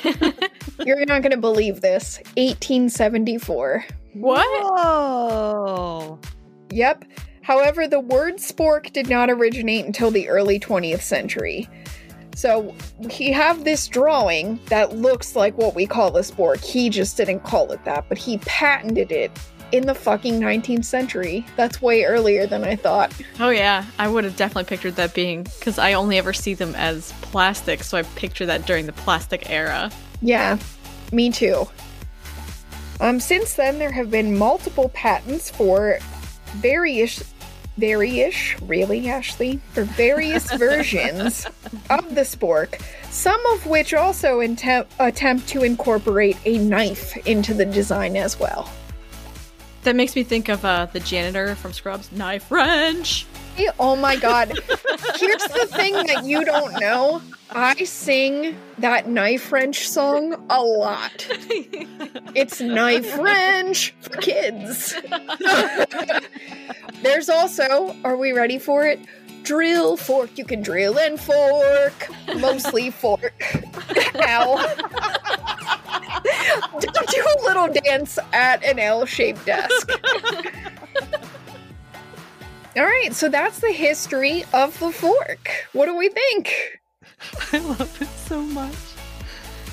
you're 0.84 1.06
not 1.06 1.22
going 1.22 1.30
to 1.30 1.38
believe 1.38 1.82
this. 1.82 2.18
1874. 2.36 3.86
What? 4.14 4.64
Whoa! 4.64 6.20
Yep. 6.72 7.06
However, 7.46 7.88
the 7.88 8.00
word 8.00 8.38
spork 8.38 8.92
did 8.92 9.08
not 9.08 9.30
originate 9.30 9.86
until 9.86 10.10
the 10.10 10.28
early 10.30 10.60
20th 10.60 11.02
century. 11.02 11.70
So 12.34 12.74
he 13.08 13.32
have 13.34 13.64
this 13.64 13.88
drawing 13.88 14.60
that 14.66 14.96
looks 14.96 15.36
like 15.36 15.56
what 15.56 15.76
we 15.76 15.86
call 15.86 16.18
a 16.18 16.22
spork. 16.22 16.64
He 16.66 16.90
just 16.90 17.16
didn't 17.18 17.42
call 17.42 17.72
it 17.72 17.86
that, 17.86 18.06
but 18.10 18.18
he 18.18 18.40
patented 18.40 19.12
it 19.12 19.32
in 19.72 19.86
the 19.86 19.94
fucking 19.94 20.40
19th 20.40 20.86
century. 20.86 21.46
That's 21.56 21.84
way 21.84 22.04
earlier 22.06 22.48
than 22.48 22.64
I 22.64 22.76
thought. 22.76 23.14
Oh 23.40 23.52
yeah, 23.52 23.86
I 24.00 24.08
would 24.08 24.24
have 24.24 24.36
definitely 24.36 24.64
pictured 24.64 24.96
that 24.96 25.14
being 25.14 25.44
because 25.44 25.78
I 25.78 25.94
only 25.94 26.18
ever 26.18 26.34
see 26.34 26.56
them 26.56 26.74
as 26.74 27.12
plastic, 27.22 27.84
so 27.84 27.96
I 28.00 28.02
picture 28.02 28.48
that 28.48 28.66
during 28.66 28.88
the 28.88 28.94
plastic 28.94 29.52
era. 29.52 29.92
Yeah, 30.20 30.58
me 31.12 31.30
too. 31.30 31.68
Um, 33.00 33.20
since 33.20 33.54
then, 33.54 33.78
there 33.78 33.92
have 33.92 34.10
been 34.10 34.36
multiple 34.36 34.90
patents 34.96 35.52
for 35.52 36.00
various, 36.56 37.35
various, 37.78 38.60
really, 38.62 39.10
Ashley, 39.10 39.60
for 39.74 39.84
various 39.84 40.52
versions 40.58 41.46
of 41.90 42.16
the 42.16 42.22
spork. 42.22 42.82
Some 43.10 43.44
of 43.48 43.66
which 43.66 43.94
also 43.94 44.40
intem- 44.40 44.88
attempt 45.00 45.48
to 45.50 45.64
incorporate 45.64 46.38
a 46.46 46.58
knife 46.58 47.16
into 47.28 47.54
the 47.54 47.66
design 47.66 48.16
as 48.16 48.40
well. 48.40 48.70
That 49.84 49.96
makes 49.96 50.16
me 50.16 50.24
think 50.24 50.50
of 50.50 50.66
uh, 50.66 50.88
the 50.88 51.00
janitor 51.00 51.56
from 51.56 51.72
Scrubs, 51.72 52.12
knife 52.12 52.52
wrench. 52.52 53.26
Oh 53.80 53.96
my 53.96 54.16
god. 54.16 54.50
Here's 55.16 55.44
the 55.44 55.68
thing 55.72 55.94
that 56.08 56.24
you 56.26 56.44
don't 56.46 56.80
know. 56.80 57.22
I 57.52 57.84
sing 57.84 58.58
that 58.80 59.08
knife 59.08 59.52
wrench 59.52 59.88
song 59.88 60.34
a 60.50 60.62
lot. 60.62 61.28
It's 62.36 62.60
knife 62.60 63.18
wrench 63.18 63.94
for 64.02 64.18
kids. 64.18 64.96
There's 67.02 67.30
also, 67.30 67.96
are 68.04 68.18
we 68.18 68.32
ready 68.32 68.58
for 68.58 68.86
it? 68.86 69.00
Drill 69.44 69.96
fork. 69.96 70.38
You 70.38 70.46
can 70.46 70.62
drill 70.62 70.98
and 70.98 71.20
fork. 71.20 72.10
Mostly 72.40 72.90
fork. 72.90 73.34
Ow. 74.16 74.58
do, 76.80 76.88
do 77.08 77.28
a 77.40 77.44
little 77.44 77.68
dance 77.68 78.18
at 78.34 78.64
an 78.64 78.80
L 78.80 79.06
shaped 79.06 79.46
desk. 79.46 79.92
All 82.78 82.84
right, 82.84 83.14
so 83.14 83.30
that's 83.30 83.60
the 83.60 83.72
history 83.72 84.44
of 84.54 84.78
the 84.80 84.92
fork. 84.92 85.50
What 85.72 85.86
do 85.86 85.96
we 85.96 86.10
think? 86.10 86.82
I 87.54 87.60
love 87.60 88.02
it 88.02 88.08
so 88.08 88.42
much. 88.42 88.76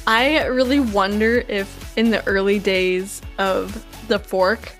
I 0.06 0.44
really 0.46 0.78
wonder 0.78 1.44
if 1.48 1.98
in 1.98 2.10
the 2.10 2.24
early 2.28 2.60
days 2.60 3.20
of 3.38 3.84
the 4.06 4.20
fork, 4.20 4.72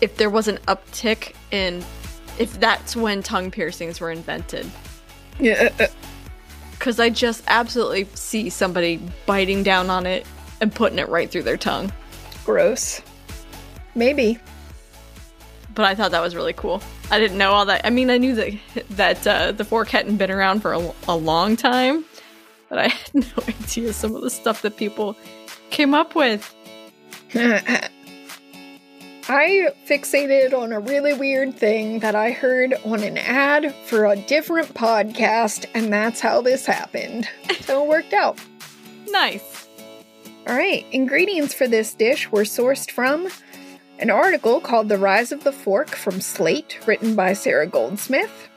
if 0.00 0.16
there 0.16 0.28
was 0.28 0.48
an 0.48 0.56
uptick 0.66 1.36
in, 1.52 1.84
if 2.36 2.58
that's 2.58 2.96
when 2.96 3.22
tongue 3.22 3.52
piercings 3.52 4.00
were 4.00 4.10
invented. 4.10 4.68
Yeah. 5.38 5.70
Uh, 5.78 5.84
uh. 5.84 5.86
Because 6.72 6.98
I 6.98 7.10
just 7.10 7.44
absolutely 7.46 8.08
see 8.14 8.50
somebody 8.50 9.00
biting 9.24 9.62
down 9.62 9.88
on 9.88 10.04
it 10.04 10.26
and 10.60 10.74
putting 10.74 10.98
it 10.98 11.08
right 11.08 11.30
through 11.30 11.44
their 11.44 11.56
tongue. 11.56 11.92
Gross. 12.44 13.00
Maybe. 13.94 14.40
But 15.76 15.84
I 15.84 15.94
thought 15.94 16.10
that 16.10 16.20
was 16.20 16.34
really 16.34 16.54
cool. 16.54 16.82
I 17.12 17.20
didn't 17.20 17.36
know 17.36 17.52
all 17.52 17.66
that. 17.66 17.82
I 17.84 17.90
mean, 17.90 18.08
I 18.08 18.16
knew 18.16 18.34
that 18.34 18.54
that 18.90 19.26
uh, 19.26 19.52
the 19.52 19.66
fork 19.66 19.90
hadn't 19.90 20.16
been 20.16 20.30
around 20.30 20.60
for 20.60 20.72
a, 20.72 20.92
a 21.06 21.14
long 21.14 21.56
time, 21.56 22.06
but 22.70 22.78
I 22.78 22.88
had 22.88 23.14
no 23.14 23.26
idea 23.46 23.92
some 23.92 24.16
of 24.16 24.22
the 24.22 24.30
stuff 24.30 24.62
that 24.62 24.78
people 24.78 25.14
came 25.68 25.94
up 25.94 26.14
with. 26.14 26.54
I 27.34 27.90
fixated 29.86 30.54
on 30.54 30.72
a 30.72 30.80
really 30.80 31.12
weird 31.12 31.54
thing 31.54 31.98
that 31.98 32.14
I 32.14 32.30
heard 32.30 32.72
on 32.82 33.02
an 33.02 33.18
ad 33.18 33.74
for 33.84 34.06
a 34.06 34.16
different 34.16 34.72
podcast, 34.72 35.66
and 35.74 35.92
that's 35.92 36.20
how 36.20 36.40
this 36.40 36.64
happened. 36.64 37.28
So 37.60 37.84
it 37.84 37.88
worked 37.88 38.14
out. 38.14 38.40
Nice. 39.08 39.68
All 40.46 40.56
right, 40.56 40.86
ingredients 40.90 41.52
for 41.52 41.68
this 41.68 41.92
dish 41.92 42.32
were 42.32 42.44
sourced 42.44 42.90
from 42.90 43.28
an 44.02 44.10
article 44.10 44.60
called 44.60 44.88
The 44.88 44.98
Rise 44.98 45.30
of 45.30 45.44
the 45.44 45.52
Fork 45.52 45.90
from 45.90 46.20
Slate, 46.20 46.76
written 46.88 47.14
by 47.14 47.34
Sarah 47.34 47.68
Goldsmith, 47.68 48.48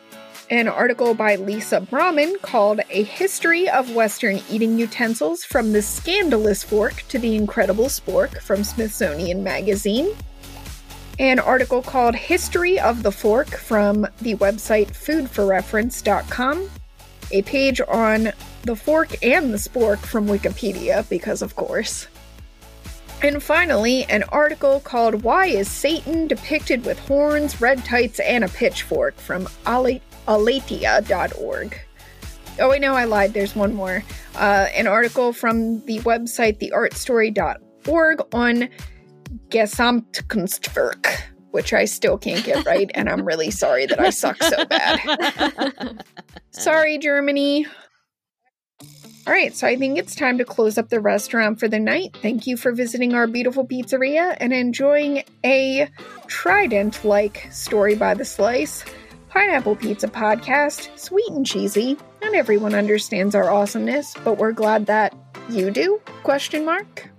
an 0.50 0.68
article 0.68 1.14
by 1.14 1.36
Lisa 1.36 1.82
Bramen 1.82 2.42
called 2.42 2.80
A 2.90 3.04
History 3.04 3.70
of 3.70 3.94
Western 3.94 4.42
Eating 4.50 4.80
Utensils 4.80 5.46
from 5.46 5.72
the 5.72 5.84
Scandalous 5.84 6.64
Fork 6.64 7.04
to 7.10 7.20
the 7.20 7.36
Incredible 7.36 7.86
Spork 7.86 8.42
from 8.42 8.64
Smithsonian 8.64 9.44
Magazine, 9.44 10.16
an 11.20 11.38
article 11.38 11.84
called 11.84 12.16
History 12.16 12.80
of 12.80 13.04
the 13.04 13.12
Fork 13.12 13.50
from 13.50 14.08
the 14.22 14.34
website 14.38 14.94
foodforreference.com, 14.94 16.70
a 17.32 17.42
page 17.44 17.82
on 17.88 18.32
the 18.64 18.76
fork 18.76 19.24
and 19.24 19.54
the 19.54 19.60
spork 19.60 20.00
from 20.00 20.26
Wikipedia, 20.26 21.08
because 21.08 21.44
of 21.44 21.56
course. 21.56 22.08
And 23.26 23.42
finally, 23.42 24.04
an 24.04 24.22
article 24.30 24.82
called 24.82 25.24
Why 25.24 25.48
is 25.48 25.68
Satan 25.68 26.28
Depicted 26.28 26.86
with 26.86 27.00
Horns, 27.00 27.60
Red 27.60 27.84
Tights, 27.84 28.20
and 28.20 28.44
a 28.44 28.48
Pitchfork 28.48 29.16
from 29.16 29.48
aleteia.org. 29.66 30.00
Oh, 32.60 32.70
wait, 32.70 32.82
no, 32.82 32.94
I 32.94 33.06
lied. 33.06 33.34
There's 33.34 33.56
one 33.56 33.74
more. 33.74 34.04
Uh, 34.36 34.68
an 34.76 34.86
article 34.86 35.34
from 35.34 35.84
the 35.88 36.02
website 36.02 36.60
theartstory.org 36.60 38.22
on 38.32 38.70
Gesamtkunstwerk, 39.50 41.08
which 41.50 41.74
I 41.74 41.86
still 41.86 42.20
can't 42.20 42.46
get 42.46 42.64
right, 42.64 42.92
and 42.94 43.10
I'm 43.10 43.26
really 43.26 43.50
sorry 43.50 43.88
that 43.88 44.00
I 44.00 44.12
suck 44.12 44.38
so 44.44 44.66
bad. 44.66 46.04
sorry, 46.52 47.00
Germany. 47.00 47.66
All 49.28 49.34
right, 49.34 49.56
so 49.56 49.66
I 49.66 49.76
think 49.76 49.98
it's 49.98 50.14
time 50.14 50.38
to 50.38 50.46
close 50.46 50.78
up 50.78 50.90
the 50.90 51.00
restaurant 51.00 51.60
for 51.60 51.68
the 51.68 51.80
night. 51.80 52.16
Thank 52.22 52.46
you 52.46 52.58
for 52.58 52.72
visiting 52.72 53.16
our 53.16 53.26
beautiful 53.26 53.66
pizzeria 53.66 54.38
and 54.40 54.54
enjoying 54.54 55.24
a 55.44 55.90
Trident 56.28 57.04
like 57.04 57.48
story 57.52 57.96
by 57.96 58.14
the 58.14 58.24
slice. 58.24 58.86
Pineapple 59.30 59.78
Pizza 59.78 60.08
podcast, 60.08 60.98
sweet 60.98 61.30
and 61.30 61.46
cheesy. 61.46 61.98
Not 62.22 62.36
everyone 62.36 62.76
understands 62.76 63.34
our 63.34 63.50
awesomeness, 63.50 64.14
but 64.24 64.38
we're 64.38 64.52
glad 64.52 64.86
that 64.86 65.16
you 65.50 65.72
do? 65.72 66.00
Question 66.24 66.64
mark. 66.64 67.10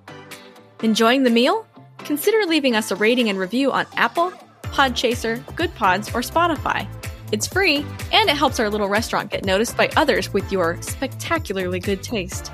Enjoying 0.85 1.25
the 1.25 1.31
meal? 1.31 1.67
Consider 1.99 2.47
leaving 2.47 2.77
us 2.77 2.93
a 2.93 2.97
rating 2.97 3.29
and 3.29 3.39
review 3.39 3.73
on 3.73 3.85
Apple, 3.97 4.33
Podchaser, 4.63 5.43
Goodpods, 5.57 6.15
or 6.15 6.21
Spotify. 6.21 6.87
It's 7.33 7.47
free, 7.47 7.85
and 8.13 8.31
it 8.31 8.37
helps 8.37 8.61
our 8.61 8.71
little 8.71 8.89
restaurant 8.89 9.31
get 9.31 9.45
noticed 9.45 9.77
by 9.77 9.91
others 9.97 10.33
with 10.33 10.51
your 10.53 10.81
spectacularly 10.81 11.81
good 11.81 12.03
taste. 12.03 12.53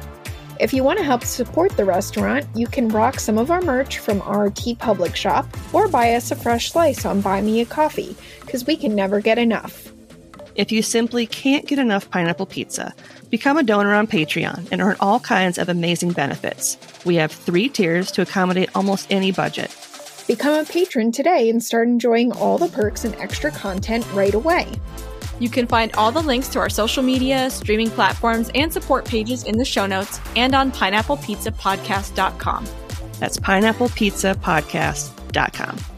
If 0.61 0.73
you 0.73 0.85
want 0.85 0.99
to 0.99 1.05
help 1.05 1.25
support 1.25 1.77
the 1.77 1.85
restaurant, 1.85 2.47
you 2.55 2.67
can 2.67 2.89
rock 2.89 3.21
some 3.21 3.37
of 3.37 3.51
our 3.51 3.61
merch 3.63 3.99
from 3.99 4.23
our 4.23 4.49
TeePublic 4.49 5.15
shop 5.15 5.47
or 5.75 5.89
buy 5.89 6.15
us 6.15 6.31
a 6.31 6.37
fresh 6.37 6.71
slice 6.71 7.05
on 7.05 7.21
Buy 7.21 7.41
Me 7.41 7.61
a 7.61 7.67
Coffee, 7.67 8.17
because 8.41 8.67
we 8.67 8.77
can 8.77 8.95
never 8.95 9.21
get 9.21 9.39
enough. 9.39 9.93
If 10.55 10.71
you 10.71 10.83
simply 10.83 11.27
can't 11.27 11.67
get 11.67 11.79
enough 11.79 12.11
pineapple 12.11 12.47
pizza, 12.47 12.95
become 13.31 13.57
a 13.57 13.63
donor 13.63 13.95
on 13.95 14.07
Patreon 14.07 14.69
and 14.71 14.81
earn 14.81 14.97
all 15.01 15.19
kinds 15.19 15.59
of 15.59 15.69
amazing 15.69 16.13
benefits. 16.13 16.77
We 17.05 17.17
have 17.17 17.33
three 17.33 17.69
tiers 17.69 18.13
to 18.13 18.23
accommodate 18.23 18.71
almost 18.75 19.07
any 19.11 19.33
budget. 19.33 19.71
Become 20.27 20.55
a 20.55 20.65
patron 20.65 21.13
today 21.13 21.51
and 21.51 21.63
start 21.63 21.87
enjoying 21.89 22.33
all 22.33 22.57
the 22.59 22.69
perks 22.69 23.05
and 23.05 23.15
extra 23.17 23.51
content 23.51 24.11
right 24.13 24.33
away. 24.35 24.67
You 25.41 25.51
can 25.51 25.67
find 25.67 25.93
all 25.95 26.13
the 26.13 26.23
links 26.23 26.49
to 26.51 26.61
our 26.61 26.71
social 26.71 27.03
media, 27.03 27.51
streaming 27.51 27.91
platforms, 27.91 28.49
and 28.55 28.73
support 28.73 29.05
pages 29.05 29.43
in 29.45 29.59
the 29.59 29.65
show 29.65 29.87
notes 29.87 30.21
and 30.37 30.55
on 30.55 30.71
pineapplepizzapodcast.com. 30.71 32.67
That's 33.19 33.39
pineapplepizzapodcast.com. 33.39 35.92